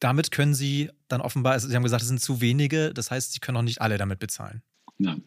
Damit 0.00 0.30
können 0.30 0.54
Sie 0.54 0.90
dann 1.08 1.20
offenbar, 1.20 1.52
also 1.52 1.68
Sie 1.68 1.76
haben 1.76 1.82
gesagt, 1.82 2.02
es 2.02 2.08
sind 2.08 2.20
zu 2.20 2.40
wenige, 2.40 2.94
das 2.94 3.10
heißt, 3.10 3.32
Sie 3.32 3.40
können 3.40 3.58
auch 3.58 3.62
nicht 3.62 3.80
alle 3.80 3.98
damit 3.98 4.18
bezahlen. 4.18 4.62
Nein. 4.98 5.22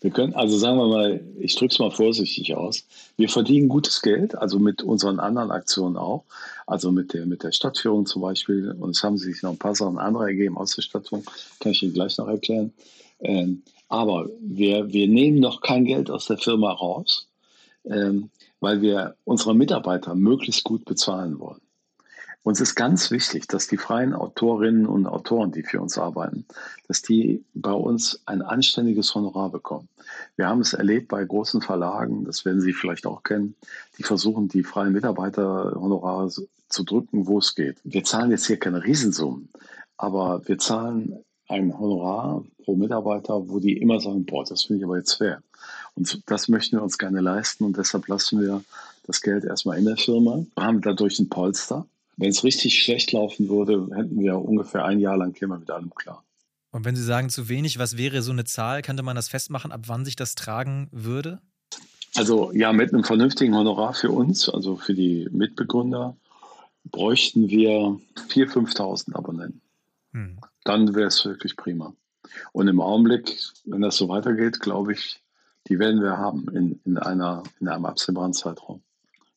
Wir 0.00 0.10
können, 0.10 0.34
also 0.34 0.56
sagen 0.56 0.78
wir 0.78 0.88
mal, 0.88 1.20
ich 1.38 1.54
drücke 1.56 1.72
es 1.72 1.78
mal 1.78 1.90
vorsichtig 1.90 2.54
aus. 2.54 2.84
Wir 3.16 3.28
verdienen 3.28 3.68
gutes 3.68 4.02
Geld, 4.02 4.36
also 4.36 4.58
mit 4.58 4.82
unseren 4.82 5.20
anderen 5.20 5.50
Aktionen 5.50 5.96
auch. 5.96 6.24
Also 6.66 6.92
mit 6.92 7.14
der, 7.14 7.26
mit 7.26 7.42
der 7.42 7.52
Stadtführung 7.52 8.06
zum 8.06 8.22
Beispiel. 8.22 8.70
Und 8.70 8.90
es 8.90 9.02
haben 9.02 9.18
sich 9.18 9.42
noch 9.42 9.50
ein 9.50 9.58
paar 9.58 9.74
Sachen 9.74 9.98
andere 9.98 10.26
ergeben 10.26 10.56
aus 10.56 10.74
der 10.74 10.82
Stadtführung. 10.82 11.24
Kann 11.60 11.72
ich 11.72 11.82
Ihnen 11.82 11.94
gleich 11.94 12.16
noch 12.18 12.28
erklären. 12.28 12.72
Ähm, 13.20 13.62
aber 13.88 14.28
wir, 14.40 14.92
wir 14.92 15.08
nehmen 15.08 15.40
noch 15.40 15.60
kein 15.60 15.84
Geld 15.84 16.10
aus 16.10 16.26
der 16.26 16.38
Firma 16.38 16.72
raus, 16.72 17.28
ähm, 17.84 18.30
weil 18.60 18.82
wir 18.82 19.16
unsere 19.24 19.54
Mitarbeiter 19.54 20.14
möglichst 20.14 20.64
gut 20.64 20.84
bezahlen 20.84 21.38
wollen. 21.38 21.60
Uns 22.48 22.62
ist 22.62 22.76
ganz 22.76 23.10
wichtig, 23.10 23.46
dass 23.46 23.66
die 23.66 23.76
freien 23.76 24.14
Autorinnen 24.14 24.86
und 24.86 25.06
Autoren, 25.06 25.52
die 25.52 25.64
für 25.64 25.82
uns 25.82 25.98
arbeiten, 25.98 26.46
dass 26.86 27.02
die 27.02 27.44
bei 27.52 27.72
uns 27.72 28.22
ein 28.24 28.40
anständiges 28.40 29.14
Honorar 29.14 29.50
bekommen. 29.50 29.90
Wir 30.36 30.48
haben 30.48 30.62
es 30.62 30.72
erlebt 30.72 31.08
bei 31.08 31.22
großen 31.22 31.60
Verlagen, 31.60 32.24
das 32.24 32.46
werden 32.46 32.62
Sie 32.62 32.72
vielleicht 32.72 33.04
auch 33.04 33.22
kennen, 33.22 33.54
die 33.98 34.02
versuchen, 34.02 34.48
die 34.48 34.62
freien 34.62 34.94
Mitarbeiterhonorare 34.94 36.30
zu 36.30 36.84
drücken, 36.84 37.26
wo 37.26 37.36
es 37.36 37.54
geht. 37.54 37.76
Wir 37.84 38.02
zahlen 38.02 38.30
jetzt 38.30 38.46
hier 38.46 38.58
keine 38.58 38.82
Riesensummen, 38.82 39.50
aber 39.98 40.40
wir 40.48 40.56
zahlen 40.56 41.22
ein 41.48 41.78
Honorar 41.78 42.46
pro 42.64 42.76
Mitarbeiter, 42.76 43.46
wo 43.50 43.58
die 43.58 43.76
immer 43.76 44.00
sagen, 44.00 44.24
boah, 44.24 44.46
das 44.46 44.62
finde 44.62 44.78
ich 44.78 44.84
aber 44.86 44.96
jetzt 44.96 45.12
fair. 45.12 45.42
Und 45.96 46.22
das 46.24 46.48
möchten 46.48 46.78
wir 46.78 46.82
uns 46.82 46.96
gerne 46.96 47.20
leisten 47.20 47.64
und 47.64 47.76
deshalb 47.76 48.08
lassen 48.08 48.40
wir 48.40 48.64
das 49.06 49.20
Geld 49.20 49.44
erstmal 49.44 49.76
in 49.76 49.84
der 49.84 49.98
Firma, 49.98 50.46
haben 50.56 50.80
dadurch 50.80 51.18
ein 51.18 51.28
Polster 51.28 51.86
wenn 52.18 52.30
es 52.30 52.44
richtig 52.44 52.82
schlecht 52.82 53.12
laufen 53.12 53.48
würde, 53.48 53.88
hätten 53.94 54.20
wir 54.20 54.36
ungefähr 54.36 54.84
ein 54.84 54.98
Jahr 54.98 55.16
lang 55.16 55.32
käme 55.32 55.56
mit 55.56 55.70
allem 55.70 55.94
klar. 55.94 56.24
Und 56.70 56.84
wenn 56.84 56.96
Sie 56.96 57.04
sagen 57.04 57.30
zu 57.30 57.48
wenig, 57.48 57.78
was 57.78 57.96
wäre 57.96 58.22
so 58.22 58.32
eine 58.32 58.44
Zahl? 58.44 58.82
Könnte 58.82 59.02
man 59.02 59.16
das 59.16 59.28
festmachen, 59.28 59.72
ab 59.72 59.82
wann 59.86 60.04
sich 60.04 60.16
das 60.16 60.34
tragen 60.34 60.88
würde? 60.90 61.40
Also 62.16 62.52
ja, 62.52 62.72
mit 62.72 62.92
einem 62.92 63.04
vernünftigen 63.04 63.54
Honorar 63.54 63.94
für 63.94 64.10
uns, 64.10 64.48
also 64.48 64.76
für 64.76 64.94
die 64.94 65.28
Mitbegründer, 65.30 66.16
bräuchten 66.84 67.48
wir 67.48 67.98
4.000, 68.30 68.74
5.000 68.74 69.14
Abonnenten. 69.14 69.62
Hm. 70.12 70.38
Dann 70.64 70.94
wäre 70.94 71.08
es 71.08 71.24
wirklich 71.24 71.56
prima. 71.56 71.94
Und 72.52 72.66
im 72.66 72.80
Augenblick, 72.80 73.38
wenn 73.64 73.80
das 73.80 73.96
so 73.96 74.08
weitergeht, 74.08 74.60
glaube 74.60 74.92
ich, 74.92 75.20
die 75.68 75.78
werden 75.78 76.02
wir 76.02 76.18
haben 76.18 76.48
in, 76.48 76.80
in, 76.84 76.98
einer, 76.98 77.44
in 77.60 77.68
einem 77.68 77.84
absehbaren 77.84 78.32
Zeitraum. 78.32 78.82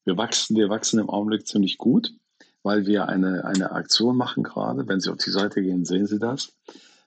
Wir 0.03 0.17
wachsen, 0.17 0.55
wir 0.55 0.69
wachsen 0.69 0.99
im 0.99 1.09
Augenblick 1.09 1.45
ziemlich 1.45 1.77
gut 1.77 2.13
weil 2.63 2.85
wir 2.85 3.07
eine, 3.07 3.45
eine 3.45 3.71
Aktion 3.71 4.17
machen 4.17 4.43
gerade. 4.43 4.87
Wenn 4.87 4.99
Sie 4.99 5.11
auf 5.11 5.17
die 5.17 5.31
Seite 5.31 5.61
gehen, 5.61 5.85
sehen 5.85 6.07
Sie 6.07 6.19
das. 6.19 6.53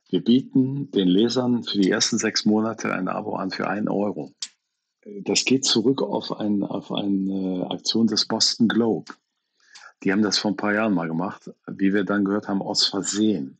Wir 0.08 0.22
bieten 0.22 0.90
den 0.90 1.08
Lesern 1.08 1.64
für 1.64 1.78
die 1.78 1.90
ersten 1.90 2.18
sechs 2.18 2.44
Monate 2.44 2.92
ein 2.92 3.08
Abo 3.08 3.36
an 3.36 3.50
für 3.50 3.68
einen 3.68 3.88
Euro. 3.88 4.32
Das 5.22 5.44
geht 5.44 5.64
zurück 5.64 6.02
auf, 6.02 6.38
ein, 6.38 6.62
auf 6.62 6.92
eine 6.92 7.66
Aktion 7.70 8.06
des 8.06 8.26
Boston 8.26 8.68
Globe. 8.68 9.12
Die 10.02 10.12
haben 10.12 10.22
das 10.22 10.38
vor 10.38 10.50
ein 10.50 10.56
paar 10.56 10.74
Jahren 10.74 10.94
mal 10.94 11.08
gemacht, 11.08 11.50
wie 11.66 11.92
wir 11.92 12.04
dann 12.04 12.24
gehört 12.24 12.48
haben, 12.48 12.62
aus 12.62 12.86
Versehen. 12.86 13.58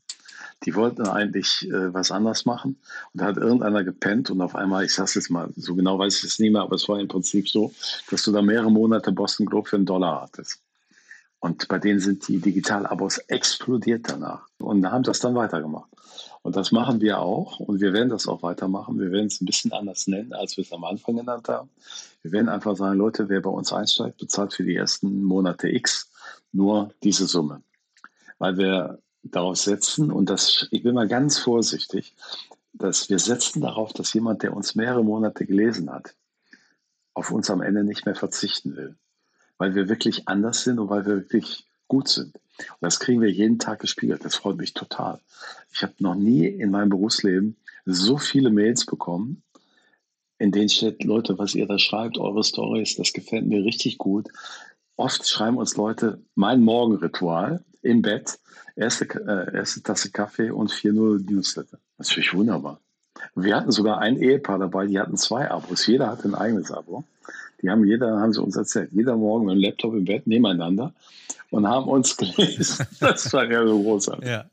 Die 0.65 0.75
wollten 0.75 1.07
eigentlich 1.07 1.69
äh, 1.69 1.93
was 1.93 2.11
anders 2.11 2.47
machen 2.47 2.79
und 3.13 3.21
da 3.21 3.27
hat 3.27 3.37
irgendeiner 3.37 3.85
gepennt 3.85 4.31
und 4.31 4.41
auf 4.41 4.55
einmal, 4.55 4.85
ich 4.85 4.95
sag's 4.95 5.15
jetzt 5.15 5.31
mal, 5.31 5.51
so 5.57 5.75
genau 5.75 5.99
weiß 5.99 6.19
ich 6.19 6.25
es 6.25 6.39
nie 6.39 6.51
mehr, 6.51 6.63
aber 6.63 6.77
es 6.77 6.89
war 6.89 6.99
im 6.99 7.09
Prinzip 7.09 7.49
so, 7.49 7.73
dass 8.11 8.23
du 8.23 8.33
da 8.33 8.41
mehrere 8.41 8.71
Monate 8.71 9.13
Boston 9.13 9.47
Globe 9.47 9.69
für 9.69 9.77
einen 9.77 9.87
Dollar 9.87 10.23
hattest. 10.23 10.64
Und 11.45 11.69
bei 11.69 11.79
denen 11.79 12.01
sind 12.01 12.27
die 12.27 12.39
Digitalabos 12.39 13.19
explodiert 13.19 14.09
danach 14.09 14.49
und 14.57 14.91
haben 14.91 15.03
das 15.03 15.21
dann 15.21 15.35
weitergemacht. 15.35 15.91
Und 16.41 16.57
das 16.57 16.73
machen 16.73 17.03
wir 17.03 17.19
auch 17.19 17.61
und 17.61 17.83
wir 17.83 17.93
werden 17.93 18.09
das 18.09 18.27
auch 18.27 18.43
weitermachen. 18.43 18.99
Wir 18.99 19.11
werden 19.13 19.27
es 19.27 19.43
ein 19.43 19.45
bisschen 19.45 19.71
anders 19.75 20.07
nennen, 20.07 20.33
als 20.33 20.57
wir 20.57 20.65
es 20.65 20.73
am 20.73 20.85
Anfang 20.85 21.17
genannt 21.17 21.51
haben. 21.51 21.69
Wir 22.23 22.33
werden 22.33 22.49
einfach 22.49 22.75
sagen, 22.79 22.97
Leute, 22.97 23.29
wer 23.29 23.43
bei 23.43 23.51
uns 23.51 23.75
einsteigt, 23.75 24.17
bezahlt 24.17 24.55
für 24.55 24.63
die 24.63 24.75
ersten 24.75 25.23
Monate 25.23 25.69
X 25.69 26.11
nur 26.53 26.95
diese 27.03 27.27
Summe. 27.27 27.61
Weil 28.39 28.57
wir 28.57 28.99
darauf 29.23 29.59
setzen, 29.59 30.11
und 30.11 30.31
das, 30.31 30.67
ich 30.71 30.83
bin 30.83 30.95
mal 30.95 31.09
ganz 31.09 31.39
vorsichtig, 31.39 32.15
dass 32.73 33.11
wir 33.11 33.19
setzen 33.19 33.61
darauf, 33.61 33.93
dass 33.93 34.15
jemand, 34.15 34.43
der 34.43 34.57
uns 34.57 34.77
mehrere 34.77 35.05
Monate 35.05 35.45
gelesen 35.45 35.93
hat, 35.93 36.15
auf 37.13 37.31
uns 37.31 37.51
am 37.51 37.61
Ende 37.61 37.85
nicht 37.85 38.07
mehr 38.07 38.15
verzichten 38.15 38.77
will 38.77 38.97
weil 39.59 39.75
wir 39.75 39.89
wirklich 39.89 40.29
anders 40.29 40.65
sind 40.65 40.79
und 40.79 40.91
weil 40.91 41.07
wir 41.07 41.17
wirklich 41.17 41.67
gut 41.89 42.09
sind. 42.09 42.35
Und 42.35 42.83
das 42.83 43.01
kriegen 43.01 43.21
wir 43.21 43.31
jeden 43.31 43.59
Tag 43.59 43.81
gespiegelt. 43.81 44.25
Das 44.25 44.37
freut 44.37 44.57
mich 44.57 44.75
total. 44.75 45.21
Ich 45.73 45.83
habe 45.83 45.95
noch 45.99 46.15
nie 46.15 46.47
in 46.47 46.71
meinem 46.71 46.89
Berufsleben 46.89 47.57
so 47.85 48.17
viele 48.17 48.51
Mails 48.51 48.87
bekommen, 48.87 49.43
in 50.39 50.53
denen 50.53 50.69
steht, 50.69 51.05
Leute, 51.05 51.39
was 51.39 51.55
ihr 51.55 51.67
da 51.67 51.79
schreibt, 51.79 52.19
eure 52.19 52.43
Stories, 52.45 52.97
das 52.97 53.13
gefällt 53.13 53.47
mir 53.47 53.65
richtig 53.65 53.99
gut. 53.99 54.29
Oft 54.97 55.29
schreiben 55.29 55.59
uns 55.59 55.77
Leute 55.77 56.21
mein 56.35 56.61
Morgenritual 56.61 57.65
im 57.83 58.03
Bett, 58.03 58.39
erste, 58.77 59.05
äh, 59.05 59.57
erste 59.57 59.83
Tasse 59.83 60.11
Kaffee 60.11 60.51
und 60.51 60.71
4.0 60.71 61.31
Newsletter. 61.31 61.79
Das 61.99 62.11
finde 62.11 62.27
ich 62.27 62.35
wunderbar. 62.35 62.81
Wir 63.35 63.57
hatten 63.57 63.71
sogar 63.71 63.99
ein 63.99 64.17
Ehepaar 64.17 64.59
dabei, 64.59 64.87
die 64.87 64.99
hatten 64.99 65.17
zwei 65.17 65.51
Abos. 65.51 65.87
Jeder 65.87 66.09
hatte 66.09 66.29
ein 66.29 66.35
eigenes 66.35 66.71
Abo. 66.71 67.05
Die 67.63 67.71
haben 67.71 67.85
jeder, 67.85 68.21
haben 68.21 68.33
sie 68.33 68.43
uns 68.43 68.57
erzählt, 68.57 68.91
jeder 68.93 69.17
Morgen 69.17 69.47
mit 69.47 69.57
dem 69.57 69.61
Laptop 69.61 69.95
im 69.95 70.05
Bett 70.05 70.27
nebeneinander 70.27 70.93
und 71.51 71.67
haben 71.67 71.89
uns 71.89 72.17
gelesen. 72.19 72.87
Das 73.01 73.33
war 73.33 73.51
ja 73.51 73.67
so 73.67 73.83
großartig. 73.83 74.29
Ja. 74.29 74.45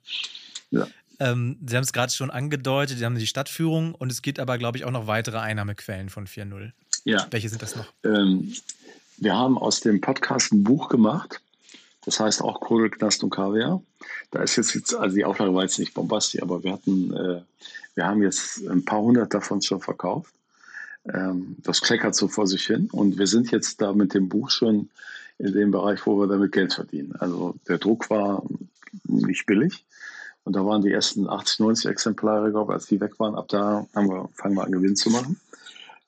ja. 0.72 0.88
Ähm, 1.20 1.58
sie 1.66 1.76
haben 1.76 1.84
es 1.84 1.94
gerade 1.94 2.12
schon 2.12 2.32
angedeutet, 2.32 2.98
Sie 2.98 3.06
haben 3.06 3.16
die 3.16 3.28
Stadtführung 3.28 3.94
und 3.94 4.12
es 4.12 4.22
gibt 4.22 4.40
aber, 4.40 4.58
glaube 4.58 4.78
ich, 4.78 4.86
auch 4.86 4.92
noch 4.92 5.08
weitere 5.08 5.38
Einnahmequellen 5.38 6.10
von 6.10 6.26
4.0. 6.26 6.72
Ja. 7.04 7.28
Welche 7.30 7.50
sind 7.50 7.62
das 7.62 7.76
noch? 7.76 7.86
Ähm, 8.04 8.54
wir 9.18 9.36
haben 9.36 9.58
aus 9.58 9.82
dem 9.82 10.02
Podcast 10.02 10.52
ein 10.52 10.64
Buch 10.64 10.90
gemacht. 10.90 11.42
Das 12.04 12.20
heißt 12.20 12.42
auch 12.42 12.60
Kohle, 12.60 12.90
Knast 12.90 13.24
und 13.24 13.30
Kaviar. 13.30 13.84
Da 14.32 14.42
ist 14.42 14.56
jetzt, 14.56 14.74
jetzt 14.74 14.96
also 14.96 15.16
die 15.16 15.26
Auflage 15.26 15.54
war 15.54 15.62
jetzt 15.62 15.78
nicht 15.78 15.94
bombastisch, 15.94 16.42
aber 16.42 16.64
wir 16.64 16.74
hatten, 16.74 17.14
äh, 17.14 17.42
wir 17.94 18.08
haben 18.08 18.24
jetzt 18.24 18.68
ein 18.68 18.84
paar 18.84 19.02
hundert 19.02 19.34
davon 19.34 19.62
schon 19.62 19.82
verkauft. 19.82 20.34
Ähm, 21.06 21.56
das 21.60 21.82
kleckert 21.82 22.16
so 22.16 22.28
vor 22.28 22.48
sich 22.48 22.66
hin 22.66 22.90
und 22.92 23.18
wir 23.18 23.28
sind 23.28 23.52
jetzt 23.52 23.82
da 23.82 23.94
mit 23.94 24.14
dem 24.14 24.30
Buch 24.30 24.50
schon 24.50 24.90
in 25.38 25.54
dem 25.54 25.72
Bereich, 25.72 26.06
wo 26.06 26.20
wir 26.20 26.28
damit 26.28 26.52
Geld 26.52 26.74
verdienen. 26.74 27.16
Also 27.18 27.56
der 27.68 27.80
Druck 27.80 28.10
war 28.10 28.44
nicht 29.04 29.46
billig. 29.46 29.86
Und 30.44 30.56
da 30.56 30.66
waren 30.66 30.82
die 30.82 30.92
ersten 30.92 31.28
80, 31.30 31.60
90 31.60 31.92
Exemplare, 31.92 32.52
glaube 32.52 32.72
ich, 32.72 32.76
als 32.76 32.88
die 32.88 33.00
weg 33.00 33.20
waren. 33.20 33.36
Ab 33.36 33.48
da 33.50 33.88
haben 33.94 34.10
wir, 34.10 34.30
fangen 34.34 34.56
wir 34.56 34.64
an, 34.64 34.72
Gewinn 34.72 34.96
zu 34.96 35.10
machen. 35.10 35.40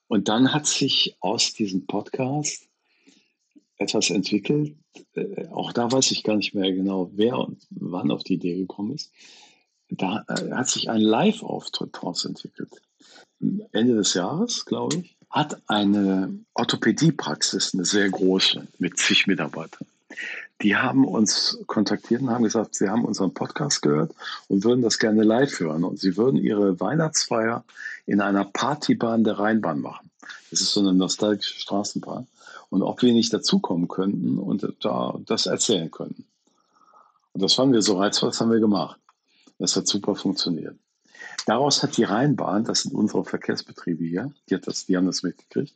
Und 0.08 0.28
dann 0.28 0.52
hat 0.52 0.66
sich 0.66 1.16
aus 1.20 1.54
diesem 1.54 1.86
Podcast 1.86 2.68
etwas 3.76 4.10
entwickelt. 4.10 4.76
Äh, 5.14 5.48
auch 5.48 5.72
da 5.72 5.90
weiß 5.90 6.10
ich 6.10 6.22
gar 6.24 6.36
nicht 6.36 6.54
mehr 6.54 6.72
genau, 6.72 7.10
wer 7.14 7.38
und 7.38 7.58
wann 7.70 8.10
auf 8.10 8.22
die 8.22 8.34
Idee 8.34 8.56
gekommen 8.56 8.94
ist. 8.94 9.12
Da 9.88 10.24
äh, 10.28 10.50
hat 10.52 10.68
sich 10.68 10.90
ein 10.90 11.00
Live-Auftritt 11.00 11.94
daraus 11.94 12.24
entwickelt. 12.24 12.70
Ende 13.72 13.94
des 13.94 14.14
Jahres, 14.14 14.64
glaube 14.64 14.96
ich, 14.96 15.16
hat 15.30 15.60
eine 15.66 16.38
Orthopädiepraxis, 16.54 17.74
eine 17.74 17.84
sehr 17.84 18.08
große, 18.08 18.66
mit 18.78 18.98
zig 18.98 19.26
Mitarbeitern, 19.26 19.86
die 20.62 20.76
haben 20.76 21.04
uns 21.04 21.58
kontaktiert 21.66 22.22
und 22.22 22.30
haben 22.30 22.44
gesagt, 22.44 22.74
sie 22.74 22.88
haben 22.88 23.04
unseren 23.04 23.34
Podcast 23.34 23.82
gehört 23.82 24.14
und 24.48 24.64
würden 24.64 24.82
das 24.82 24.98
gerne 24.98 25.22
live 25.22 25.58
hören. 25.60 25.84
Und 25.84 25.98
sie 25.98 26.16
würden 26.16 26.36
ihre 26.36 26.78
Weihnachtsfeier 26.80 27.64
in 28.06 28.20
einer 28.20 28.44
Partybahn 28.44 29.24
der 29.24 29.38
Rheinbahn 29.38 29.80
machen. 29.80 30.10
Das 30.50 30.60
ist 30.60 30.72
so 30.72 30.80
eine 30.80 30.94
nostalgische 30.94 31.58
Straßenbahn. 31.58 32.26
Und 32.70 32.82
ob 32.82 33.02
wir 33.02 33.12
nicht 33.12 33.32
dazukommen 33.32 33.88
könnten 33.88 34.38
und 34.38 34.66
da 34.80 35.18
das 35.26 35.46
erzählen 35.46 35.90
könnten. 35.90 36.24
Und 37.32 37.42
das 37.42 37.54
fanden 37.54 37.74
wir 37.74 37.82
so 37.82 37.98
reizvoll, 37.98 38.30
das 38.30 38.40
haben 38.40 38.52
wir 38.52 38.60
gemacht. 38.60 38.98
Das 39.58 39.76
hat 39.76 39.86
super 39.86 40.14
funktioniert. 40.14 40.76
Daraus 41.46 41.82
hat 41.82 41.96
die 41.96 42.04
Rheinbahn, 42.04 42.64
das 42.64 42.82
sind 42.82 42.94
unsere 42.94 43.24
Verkehrsbetriebe 43.24 44.04
hier, 44.04 44.32
die, 44.48 44.54
hat 44.54 44.66
das, 44.66 44.86
die 44.86 44.96
haben 44.96 45.06
das 45.06 45.22
mitgekriegt, 45.22 45.74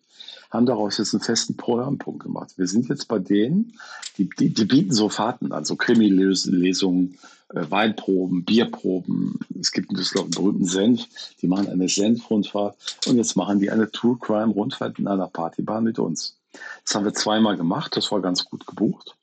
haben 0.50 0.66
daraus 0.66 0.98
jetzt 0.98 1.14
einen 1.14 1.22
festen 1.22 1.56
Programmpunkt 1.56 2.22
gemacht. 2.22 2.54
Wir 2.56 2.66
sind 2.66 2.88
jetzt 2.88 3.06
bei 3.08 3.18
denen, 3.18 3.78
die, 4.16 4.28
die, 4.28 4.52
die 4.52 4.64
bieten 4.64 4.92
so 4.92 5.08
Fahrten 5.08 5.52
an, 5.52 5.64
so 5.64 5.76
Krimi-Lesungen, 5.76 7.18
äh, 7.50 7.70
Weinproben, 7.70 8.44
Bierproben. 8.44 9.38
Es 9.58 9.72
gibt 9.72 9.90
in 9.90 9.96
Düsseldorf 9.96 10.24
einen 10.24 10.34
berühmten 10.34 10.64
Senf, 10.64 11.06
die 11.40 11.46
machen 11.46 11.68
eine 11.68 11.88
Senf-Rundfahrt 11.88 12.76
und 13.06 13.16
jetzt 13.16 13.36
machen 13.36 13.58
die 13.58 13.70
eine 13.70 13.90
True 13.90 14.18
Crime-Rundfahrt 14.20 14.98
in 14.98 15.06
einer 15.06 15.28
Partybahn 15.28 15.84
mit 15.84 15.98
uns. 15.98 16.36
Das 16.84 16.94
haben 16.94 17.04
wir 17.04 17.14
zweimal 17.14 17.56
gemacht, 17.56 17.96
das 17.96 18.10
war 18.10 18.20
ganz 18.20 18.44
gut 18.44 18.66
gebucht. 18.66 19.14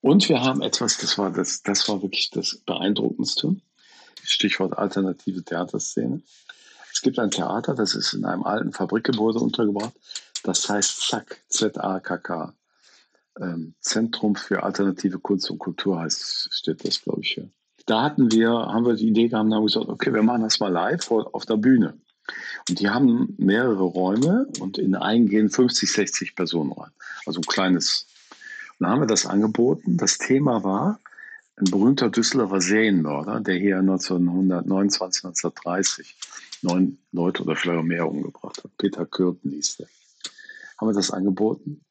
Und 0.00 0.28
wir 0.28 0.42
haben 0.42 0.60
etwas, 0.60 0.98
das 0.98 1.16
war, 1.16 1.30
das, 1.30 1.62
das 1.62 1.88
war 1.88 2.02
wirklich 2.02 2.30
das 2.30 2.56
Beeindruckendste. 2.66 3.56
Stichwort 4.24 4.76
alternative 4.76 5.42
Theaterszene. 5.42 6.22
Es 6.92 7.02
gibt 7.02 7.18
ein 7.18 7.30
Theater, 7.30 7.74
das 7.74 7.94
ist 7.94 8.12
in 8.12 8.24
einem 8.24 8.44
alten 8.44 8.72
Fabrikgebäude 8.72 9.40
untergebracht. 9.40 9.92
Das 10.44 10.68
heißt 10.68 11.08
ZAK, 11.08 11.42
Z-A-K-K. 11.48 12.54
Ähm, 13.40 13.74
Zentrum 13.80 14.36
für 14.36 14.62
alternative 14.62 15.18
Kunst 15.18 15.50
und 15.50 15.58
Kultur 15.58 16.00
heißt, 16.00 16.48
steht 16.52 16.86
das, 16.86 17.02
glaube 17.02 17.22
ich, 17.22 17.32
hier. 17.32 17.50
Da 17.86 18.02
hatten 18.02 18.30
wir, 18.30 18.50
haben 18.50 18.86
wir 18.86 18.94
die 18.94 19.08
Idee 19.08 19.28
gehabt 19.28 19.46
und 19.46 19.54
haben 19.54 19.66
gesagt, 19.66 19.88
okay, 19.88 20.12
wir 20.12 20.22
machen 20.22 20.42
das 20.42 20.60
mal 20.60 20.72
live 20.72 21.10
auf 21.10 21.44
der 21.44 21.56
Bühne. 21.56 21.98
Und 22.68 22.80
die 22.80 22.88
haben 22.88 23.34
mehrere 23.36 23.82
Räume 23.82 24.46
und 24.60 24.78
in 24.78 24.94
einen 24.94 25.28
gehen 25.28 25.50
50, 25.50 25.92
60 25.92 26.36
Personen 26.36 26.72
rein. 26.72 26.90
Also 27.26 27.40
ein 27.40 27.46
kleines. 27.46 28.06
Und 28.78 28.84
dann 28.84 28.90
haben 28.90 29.00
wir 29.02 29.06
das 29.06 29.26
angeboten. 29.26 29.96
Das 29.96 30.18
Thema 30.18 30.64
war 30.64 31.00
ein 31.56 31.70
berühmter 31.70 32.10
Düsseldorfer 32.10 32.60
Serienmörder, 32.60 33.40
der 33.40 33.54
hier 33.56 33.78
1929, 33.78 35.24
1930 35.24 36.16
neun 36.62 36.98
Leute 37.12 37.42
oder 37.42 37.54
vielleicht 37.54 37.78
auch 37.78 37.84
mehr 37.84 38.08
umgebracht 38.08 38.62
hat. 38.64 38.76
Peter 38.78 39.06
Kürten 39.06 39.50
hieß 39.50 39.76
der. 39.76 39.86
Haben 40.78 40.88
wir 40.88 40.94
das 40.94 41.10
angeboten. 41.10 41.82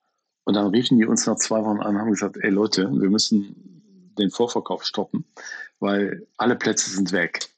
Und 0.46 0.56
dann 0.56 0.68
riefen 0.68 0.98
die 0.98 1.06
uns 1.06 1.26
nach 1.26 1.38
zwei 1.38 1.64
Wochen 1.64 1.80
an 1.80 1.96
und 1.96 2.02
haben 2.02 2.12
gesagt, 2.12 2.38
ey 2.38 2.50
Leute, 2.50 2.90
wir 2.92 3.10
müssen 3.10 4.12
den 4.18 4.30
Vorverkauf 4.30 4.84
stoppen, 4.84 5.26
weil 5.80 6.28
alle 6.38 6.56
Plätze 6.56 6.90
sind 6.90 7.12
weg. 7.14 7.50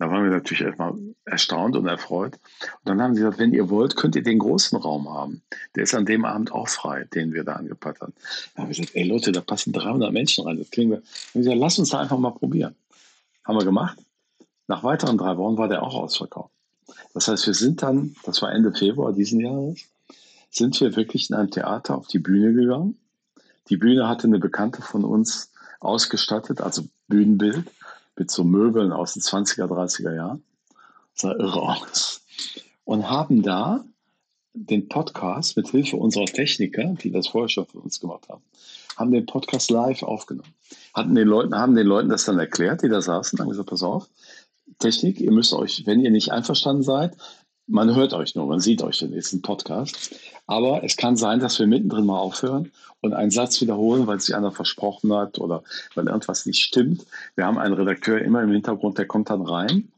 Da 0.00 0.10
waren 0.10 0.24
wir 0.24 0.30
natürlich 0.30 0.62
erstmal 0.62 0.94
erstaunt 1.26 1.76
und 1.76 1.86
erfreut. 1.86 2.32
Und 2.62 2.88
dann 2.88 3.02
haben 3.02 3.14
sie 3.14 3.20
gesagt, 3.20 3.38
wenn 3.38 3.52
ihr 3.52 3.68
wollt, 3.68 3.96
könnt 3.96 4.16
ihr 4.16 4.22
den 4.22 4.38
großen 4.38 4.78
Raum 4.78 5.12
haben. 5.12 5.42
Der 5.74 5.82
ist 5.82 5.94
an 5.94 6.06
dem 6.06 6.24
Abend 6.24 6.52
auch 6.52 6.70
frei, 6.70 7.04
den 7.14 7.34
wir 7.34 7.44
da 7.44 7.52
angepackt 7.52 8.00
haben. 8.00 8.14
Da 8.54 8.62
haben 8.62 8.70
wir 8.70 8.76
gesagt, 8.76 8.96
ey 8.96 9.06
Leute, 9.06 9.30
da 9.30 9.42
passen 9.42 9.74
300 9.74 10.10
Menschen 10.10 10.46
rein. 10.46 10.56
Das 10.56 10.70
kriegen 10.70 10.90
wir. 10.90 11.02
Und 11.34 11.42
gesagt, 11.42 11.58
lass 11.58 11.78
uns 11.78 11.90
da 11.90 12.00
einfach 12.00 12.16
mal 12.16 12.30
probieren. 12.30 12.74
Haben 13.44 13.58
wir 13.58 13.64
gemacht. 13.66 13.98
Nach 14.68 14.82
weiteren 14.82 15.18
drei 15.18 15.36
Wochen 15.36 15.58
war 15.58 15.68
der 15.68 15.82
auch 15.82 15.94
ausverkauft. 15.94 16.54
Das 17.12 17.28
heißt, 17.28 17.46
wir 17.46 17.54
sind 17.54 17.82
dann, 17.82 18.16
das 18.24 18.40
war 18.40 18.52
Ende 18.52 18.72
Februar 18.72 19.12
diesen 19.12 19.40
Jahres, 19.40 19.80
sind 20.50 20.80
wir 20.80 20.96
wirklich 20.96 21.28
in 21.28 21.36
einem 21.36 21.50
Theater 21.50 21.98
auf 21.98 22.06
die 22.06 22.20
Bühne 22.20 22.54
gegangen. 22.54 22.96
Die 23.68 23.76
Bühne 23.76 24.08
hatte 24.08 24.28
eine 24.28 24.38
Bekannte 24.38 24.80
von 24.80 25.04
uns 25.04 25.52
ausgestattet, 25.78 26.62
also 26.62 26.84
Bühnenbild 27.06 27.70
mit 28.16 28.30
so 28.30 28.44
Möbeln 28.44 28.92
aus 28.92 29.14
den 29.14 29.22
20er, 29.22 29.64
30er 29.64 30.14
Jahren. 30.14 30.42
Das 31.14 31.22
sah 31.22 31.32
irre 31.32 31.62
aus. 31.62 32.22
Und 32.84 33.08
haben 33.08 33.42
da 33.42 33.84
den 34.52 34.88
Podcast 34.88 35.56
mit 35.56 35.68
Hilfe 35.68 35.96
unserer 35.96 36.26
Techniker, 36.26 36.94
die 37.02 37.10
das 37.10 37.28
vorher 37.28 37.48
schon 37.48 37.66
für 37.66 37.78
uns 37.78 38.00
gemacht 38.00 38.28
haben, 38.28 38.42
haben 38.96 39.12
den 39.12 39.26
Podcast 39.26 39.70
live 39.70 40.02
aufgenommen. 40.02 40.54
Hatten 40.92 41.14
den 41.14 41.28
Leuten, 41.28 41.54
haben 41.54 41.76
den 41.76 41.86
Leuten 41.86 42.08
das 42.08 42.24
dann 42.24 42.38
erklärt, 42.38 42.82
die 42.82 42.88
da 42.88 43.00
saßen, 43.00 43.38
haben 43.38 43.48
gesagt, 43.48 43.70
pass 43.70 43.82
auf, 43.82 44.08
Technik, 44.78 45.20
ihr 45.20 45.32
müsst 45.32 45.52
euch, 45.52 45.86
wenn 45.86 46.00
ihr 46.00 46.10
nicht 46.10 46.30
einverstanden 46.30 46.82
seid, 46.82 47.16
man 47.70 47.94
hört 47.94 48.12
euch 48.12 48.34
nur, 48.34 48.46
man 48.46 48.60
sieht 48.60 48.82
euch 48.82 48.98
den 48.98 49.10
nächsten 49.10 49.42
Podcast. 49.42 50.14
Aber 50.46 50.82
es 50.82 50.96
kann 50.96 51.16
sein, 51.16 51.40
dass 51.40 51.58
wir 51.58 51.66
mittendrin 51.66 52.04
mal 52.04 52.18
aufhören 52.18 52.72
und 53.00 53.14
einen 53.14 53.30
Satz 53.30 53.60
wiederholen, 53.60 54.06
weil 54.06 54.20
sich 54.20 54.34
einer 54.34 54.50
versprochen 54.50 55.12
hat 55.14 55.38
oder 55.38 55.62
weil 55.94 56.08
irgendwas 56.08 56.46
nicht 56.46 56.60
stimmt. 56.60 57.06
Wir 57.36 57.46
haben 57.46 57.58
einen 57.58 57.74
Redakteur 57.74 58.20
immer 58.20 58.42
im 58.42 58.50
Hintergrund, 58.50 58.98
der 58.98 59.06
kommt 59.06 59.30
dann 59.30 59.42
rein 59.42 59.88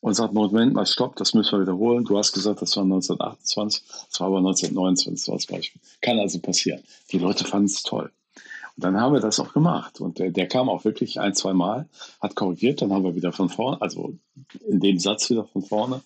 und 0.00 0.14
sagt, 0.14 0.32
Moment 0.32 0.72
mal, 0.72 0.86
stopp, 0.86 1.16
das 1.16 1.34
müssen 1.34 1.52
wir 1.52 1.62
wiederholen. 1.62 2.04
Du 2.04 2.16
hast 2.16 2.32
gesagt, 2.32 2.62
das 2.62 2.76
war 2.76 2.84
1928, 2.84 3.82
das 4.10 4.20
war 4.20 4.28
aber 4.28 4.38
1929, 4.38 5.20
das 5.20 5.28
war 5.28 5.36
das 5.36 5.46
Beispiel. 5.46 5.80
Kann 6.00 6.18
also 6.18 6.38
passieren. 6.38 6.82
Die 7.12 7.18
Leute 7.18 7.44
fanden 7.44 7.66
es 7.66 7.82
toll. 7.82 8.10
Und 8.76 8.84
dann 8.84 8.96
haben 8.98 9.12
wir 9.12 9.20
das 9.20 9.40
auch 9.40 9.52
gemacht. 9.52 10.00
Und 10.00 10.18
der, 10.18 10.30
der 10.30 10.46
kam 10.46 10.68
auch 10.68 10.84
wirklich 10.84 11.20
ein, 11.20 11.34
zwei 11.34 11.52
Mal, 11.52 11.88
hat 12.20 12.36
korrigiert, 12.36 12.80
dann 12.80 12.92
haben 12.92 13.04
wir 13.04 13.16
wieder 13.16 13.32
von 13.32 13.50
vorne, 13.50 13.82
also 13.82 14.14
in 14.66 14.80
dem 14.80 14.98
Satz 14.98 15.28
wieder 15.30 15.44
von 15.44 15.62
vorne 15.62 16.00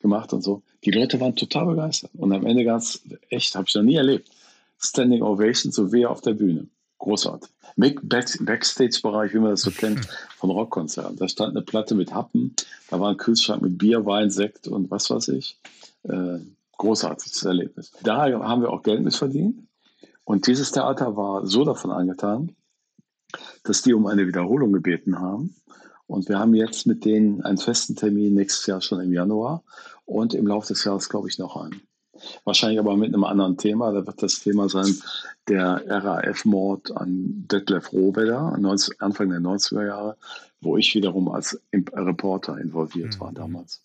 gemacht 0.00 0.32
und 0.32 0.42
so. 0.42 0.62
Die 0.84 0.90
Leute 0.90 1.20
waren 1.20 1.36
total 1.36 1.66
begeistert. 1.66 2.10
Und 2.14 2.32
am 2.32 2.46
Ende 2.46 2.64
ganz 2.64 3.02
echt, 3.28 3.54
habe 3.54 3.66
ich 3.68 3.74
noch 3.74 3.82
nie 3.82 3.96
erlebt. 3.96 4.30
Standing 4.78 5.22
Ovation, 5.22 5.72
so 5.72 5.92
wie 5.92 6.06
auf 6.06 6.20
der 6.20 6.32
Bühne. 6.32 6.66
Großartig. 6.98 7.50
Backstage-Bereich, 7.76 9.32
wie 9.32 9.38
man 9.38 9.50
das 9.50 9.62
so 9.62 9.70
kennt, 9.70 10.06
von 10.36 10.50
Rockkonzerten. 10.50 11.16
Da 11.16 11.28
stand 11.28 11.56
eine 11.56 11.62
Platte 11.64 11.94
mit 11.94 12.12
Happen, 12.12 12.54
da 12.88 13.00
war 13.00 13.10
ein 13.10 13.16
Kühlschrank 13.16 13.62
mit 13.62 13.78
Bier, 13.78 14.04
Wein, 14.04 14.30
Sekt 14.30 14.68
und 14.68 14.90
was 14.90 15.08
weiß 15.10 15.28
ich. 15.28 15.58
Äh, 16.02 16.40
großartiges 16.76 17.44
Erlebnis. 17.44 17.92
Da 18.02 18.30
haben 18.30 18.62
wir 18.62 18.70
auch 18.70 18.82
Geld 18.82 19.02
mit 19.02 19.14
verdient. 19.14 19.66
Und 20.24 20.46
dieses 20.46 20.72
Theater 20.72 21.16
war 21.16 21.46
so 21.46 21.64
davon 21.64 21.90
angetan, 21.90 22.54
dass 23.64 23.82
die 23.82 23.94
um 23.94 24.06
eine 24.06 24.26
Wiederholung 24.26 24.72
gebeten 24.72 25.18
haben. 25.18 25.54
Und 26.10 26.28
wir 26.28 26.40
haben 26.40 26.54
jetzt 26.54 26.88
mit 26.88 27.04
denen 27.04 27.40
einen 27.42 27.58
festen 27.58 27.94
Termin 27.94 28.34
nächstes 28.34 28.66
Jahr 28.66 28.80
schon 28.80 29.00
im 29.00 29.12
Januar 29.12 29.62
und 30.06 30.34
im 30.34 30.44
Laufe 30.44 30.68
des 30.68 30.82
Jahres, 30.82 31.08
glaube 31.08 31.28
ich, 31.28 31.38
noch 31.38 31.56
einen. 31.56 31.82
Wahrscheinlich 32.44 32.80
aber 32.80 32.96
mit 32.96 33.14
einem 33.14 33.22
anderen 33.22 33.56
Thema. 33.56 33.92
Da 33.92 34.04
wird 34.04 34.20
das 34.20 34.40
Thema 34.40 34.68
sein, 34.68 34.92
der 35.48 35.84
RAF-Mord 35.86 36.96
an 36.96 37.46
Detlef 37.50 37.92
Rohwedder, 37.92 38.52
Anfang 38.98 39.30
der 39.30 39.38
90er 39.38 39.86
Jahre, 39.86 40.16
wo 40.60 40.76
ich 40.76 40.92
wiederum 40.96 41.28
als 41.28 41.60
Reporter 41.72 42.58
involviert 42.58 43.18
war 43.20 43.30
mhm. 43.30 43.36
damals. 43.36 43.84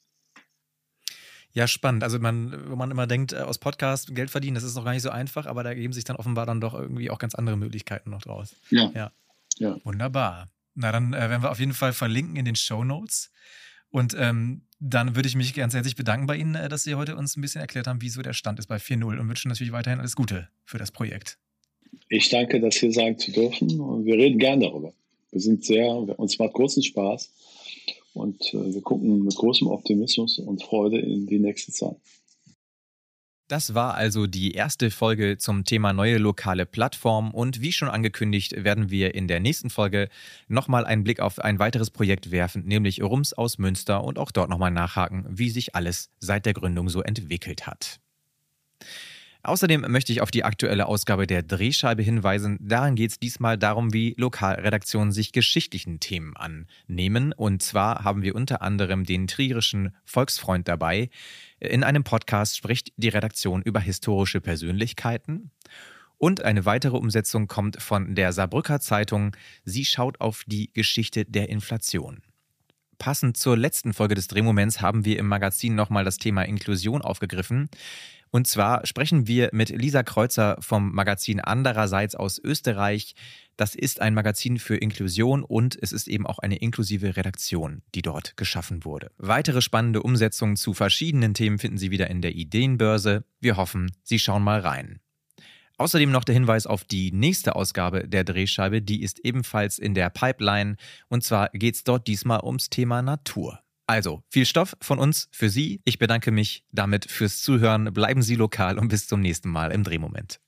Ja, 1.54 1.68
spannend. 1.68 2.04
Also 2.04 2.18
man, 2.18 2.52
wenn 2.52 2.78
man 2.78 2.90
immer 2.90 3.06
denkt, 3.06 3.34
äh, 3.34 3.38
aus 3.38 3.60
Podcast 3.60 4.14
Geld 4.16 4.32
verdienen, 4.32 4.56
das 4.56 4.64
ist 4.64 4.76
noch 4.76 4.84
gar 4.84 4.92
nicht 4.94 5.04
so 5.04 5.12
einfach, 5.12 5.46
aber 5.46 5.64
da 5.64 5.70
ergeben 5.70 5.94
sich 5.94 6.04
dann 6.04 6.18
offenbar 6.18 6.48
dann 6.48 6.60
doch 6.60 6.74
irgendwie 6.74 7.12
auch 7.12 7.20
ganz 7.20 7.36
andere 7.36 7.56
Möglichkeiten 7.56 8.10
noch 8.10 8.24
draus. 8.24 8.56
Ja. 8.72 8.92
Ja. 8.96 9.12
ja. 9.60 9.78
Wunderbar. 9.86 10.50
Na, 10.76 10.92
dann 10.92 11.14
äh, 11.14 11.30
werden 11.30 11.42
wir 11.42 11.52
auf 11.52 11.60
jeden 11.60 11.74
Fall 11.74 11.94
verlinken 11.94 12.36
in 12.36 12.46
den 12.46 12.56
Show 12.56 12.84
Notes. 12.84 13.32
Und 13.90 14.16
ähm, 14.20 14.64
dann 14.80 15.16
würde 15.16 15.28
ich 15.28 15.36
mich 15.36 15.54
ganz 15.54 15.74
herzlich 15.74 15.96
bedanken 15.96 16.28
bei 16.28 16.36
Ihnen, 16.36 16.56
äh, 16.56 16.68
dass 16.68 16.84
Sie 16.84 16.96
heute 16.96 17.16
uns 17.16 17.38
ein 17.38 17.42
bisschen 17.42 17.62
erklärt 17.62 17.88
haben, 17.88 18.02
wie 18.02 18.10
so 18.10 18.22
der 18.22 18.34
Stand 18.34 18.60
ist 18.60 18.68
bei 18.68 18.76
4.0 18.76 19.18
und 19.18 19.30
wünschen 19.30 19.50
natürlich 19.50 19.72
weiterhin 19.72 20.00
alles 20.00 20.16
Gute 20.16 20.50
für 20.66 20.78
das 20.78 20.92
Projekt. 20.92 21.38
Ich 22.10 22.30
danke, 22.30 22.60
das 22.60 22.76
hier 22.76 22.92
sagen 22.92 23.18
zu 23.18 23.32
dürfen. 23.32 23.80
Und 23.80 24.06
wir 24.06 24.16
reden 24.16 24.38
gern 24.38 24.60
darüber. 24.60 24.94
Wir 25.32 25.40
sind 25.40 25.64
sehr, 25.64 25.88
uns 25.88 26.38
macht 26.40 26.54
großen 26.54 26.84
Spaß. 26.84 27.32
Und 28.14 28.54
äh, 28.54 28.74
wir 28.74 28.82
gucken 28.82 29.24
mit 29.24 29.36
großem 29.36 29.68
Optimismus 29.68 30.40
und 30.40 30.62
Freude 30.62 31.00
in 31.00 31.26
die 31.26 31.40
nächste 31.40 31.72
Zeit. 31.72 31.96
Das 33.47 33.75
war 33.75 33.93
also 33.93 34.25
die 34.25 34.53
erste 34.53 34.89
Folge 34.89 35.38
zum 35.38 35.65
Thema 35.65 35.93
neue 35.93 36.17
lokale 36.17 36.65
Plattform 36.65 37.29
und 37.31 37.62
wie 37.62 37.71
schon 37.71 37.89
angekündigt, 37.89 38.63
werden 38.63 38.89
wir 38.89 39.13
in 39.13 39.27
der 39.27 39.39
nächsten 39.39 39.69
Folge 39.69 40.10
nochmal 40.47 40.84
einen 40.84 41.03
Blick 41.03 41.19
auf 41.19 41.38
ein 41.38 41.60
weiteres 41.60 41.91
Projekt 41.91 42.31
werfen, 42.31 42.65
nämlich 42.65 43.03
Rums 43.03 43.34
aus 43.34 43.60
Münster 43.60 44.03
und 44.03 44.17
auch 44.17 44.31
dort 44.31 44.49
nochmal 44.49 44.71
nachhaken, 44.71 45.25
wie 45.29 45.51
sich 45.51 45.75
alles 45.75 46.10
seit 46.19 46.47
der 46.47 46.53
Gründung 46.53 46.89
so 46.89 47.03
entwickelt 47.03 47.67
hat. 47.67 47.99
Außerdem 49.45 49.86
möchte 49.88 50.12
ich 50.12 50.21
auf 50.21 50.31
die 50.31 50.43
aktuelle 50.43 50.88
Ausgabe 50.88 51.27
der 51.27 51.43
Drehscheibe 51.43 52.01
hinweisen. 52.01 52.58
Darin 52.60 52.95
geht 52.95 53.12
es 53.12 53.19
diesmal 53.19 53.60
darum, 53.60 53.93
wie 53.93 54.15
Lokalredaktionen 54.17 55.12
sich 55.12 55.34
geschichtlichen 55.34 55.99
Themen 55.99 56.36
annehmen. 56.36 57.31
Und 57.31 57.62
zwar 57.62 58.03
haben 58.03 58.23
wir 58.23 58.34
unter 58.34 58.63
anderem 58.63 59.03
den 59.03 59.27
trierischen 59.27 59.95
Volksfreund 60.03 60.67
dabei. 60.67 61.10
In 61.60 61.84
einem 61.84 62.03
Podcast 62.03 62.58
spricht 62.58 62.91
die 62.97 63.10
Redaktion 63.10 63.62
über 63.62 63.79
historische 63.79 64.41
Persönlichkeiten. 64.41 65.51
Und 66.17 66.41
eine 66.41 66.65
weitere 66.65 66.97
Umsetzung 66.97 67.47
kommt 67.47 67.79
von 67.79 68.15
der 68.15 68.34
Saarbrücker 68.34 68.79
Zeitung. 68.79 69.36
Sie 69.63 69.86
schaut 69.86 70.21
auf 70.21 70.43
die 70.47 70.73
Geschichte 70.73 71.23
der 71.23 71.49
Inflation. 71.49 72.23
Passend 72.97 73.38
zur 73.38 73.58
letzten 73.58 73.93
Folge 73.93 74.15
des 74.15 74.27
Drehmoments 74.27 74.81
haben 74.81 75.05
wir 75.05 75.19
im 75.19 75.27
Magazin 75.27 75.75
nochmal 75.75 76.05
das 76.05 76.17
Thema 76.17 76.43
Inklusion 76.43 77.01
aufgegriffen. 77.01 77.69
Und 78.36 78.48
zwar 78.48 78.86
sprechen 78.86 79.28
wir 79.28 79.48
mit 79.54 79.69
Lisa 79.69 80.04
Kreuzer 80.04 80.58
vom 80.60 80.91
Magazin 80.91 81.39
Andererseits 81.39 82.15
aus 82.15 82.38
Österreich. 82.38 83.15
Das 83.56 83.76
ist 83.76 84.02
ein 84.02 84.13
Magazin 84.13 84.60
für 84.60 84.76
Inklusion 84.76 85.41
und 85.41 85.82
es 85.82 85.93
ist 85.93 86.10
eben 86.10 86.28
auch 86.28 86.39
eine 86.39 86.58
inklusive 86.58 87.15
Redaktion, 87.15 87.82
die 87.95 88.02
dort 88.02 88.36
geschaffen 88.36 88.84
wurde. 88.84 89.10
Weitere 89.17 89.62
spannende 89.62 90.04
Umsetzungen 90.04 90.58
zu 90.58 90.74
verschiedenen 90.74 91.34
Themen 91.34 91.60
finden 91.60 91.78
Sie 91.78 91.91
wieder 91.91 92.10
in 92.10 92.21
der 92.21 92.36
Ideenbörse. 92.36 93.24
Wir 93.39 93.56
hoffen, 93.56 93.89
Sie 94.04 94.19
schauen 94.19 94.43
mal 94.43 94.60
rein. 94.60 95.00
Außerdem 95.78 96.12
noch 96.12 96.26
der 96.26 96.36
Hinweis 96.36 96.67
auf 96.67 96.84
die 96.84 97.13
nächste 97.13 97.56
Ausgabe 97.56 98.06
der 98.06 98.26
Drehscheibe, 98.26 98.82
die 98.82 99.02
ist 99.02 99.19
ebenfalls 99.19 99.80
in 99.80 99.93
der 99.93 100.10
Pipeline 100.10 100.76
und 101.08 101.24
zwar 101.24 101.52
geht 101.54 101.76
es 101.76 101.86
dort 101.86 102.06
diesmal 102.10 102.41
ums 102.43 102.69
Thema 102.69 103.02
Natur. 103.02 103.62
Also, 103.88 104.24
viel 104.30 104.45
Stoff 104.45 104.76
von 104.82 104.98
uns 104.98 105.28
für 105.32 105.50
Sie. 105.50 105.82
Ich 105.86 106.00
bedanke 106.00 106.32
mich 106.32 106.63
damit 106.71 107.10
fürs 107.10 107.41
Zuhören. 107.41 107.93
Bleiben 107.93 108.24
Sie 108.24 108.36
lokal 108.36 108.80
und 108.80 108.88
bis 108.88 109.08
zum 109.08 109.21
nächsten 109.21 109.50
Mal 109.50 109.71
im 109.71 109.84
Drehmoment. 109.84 110.39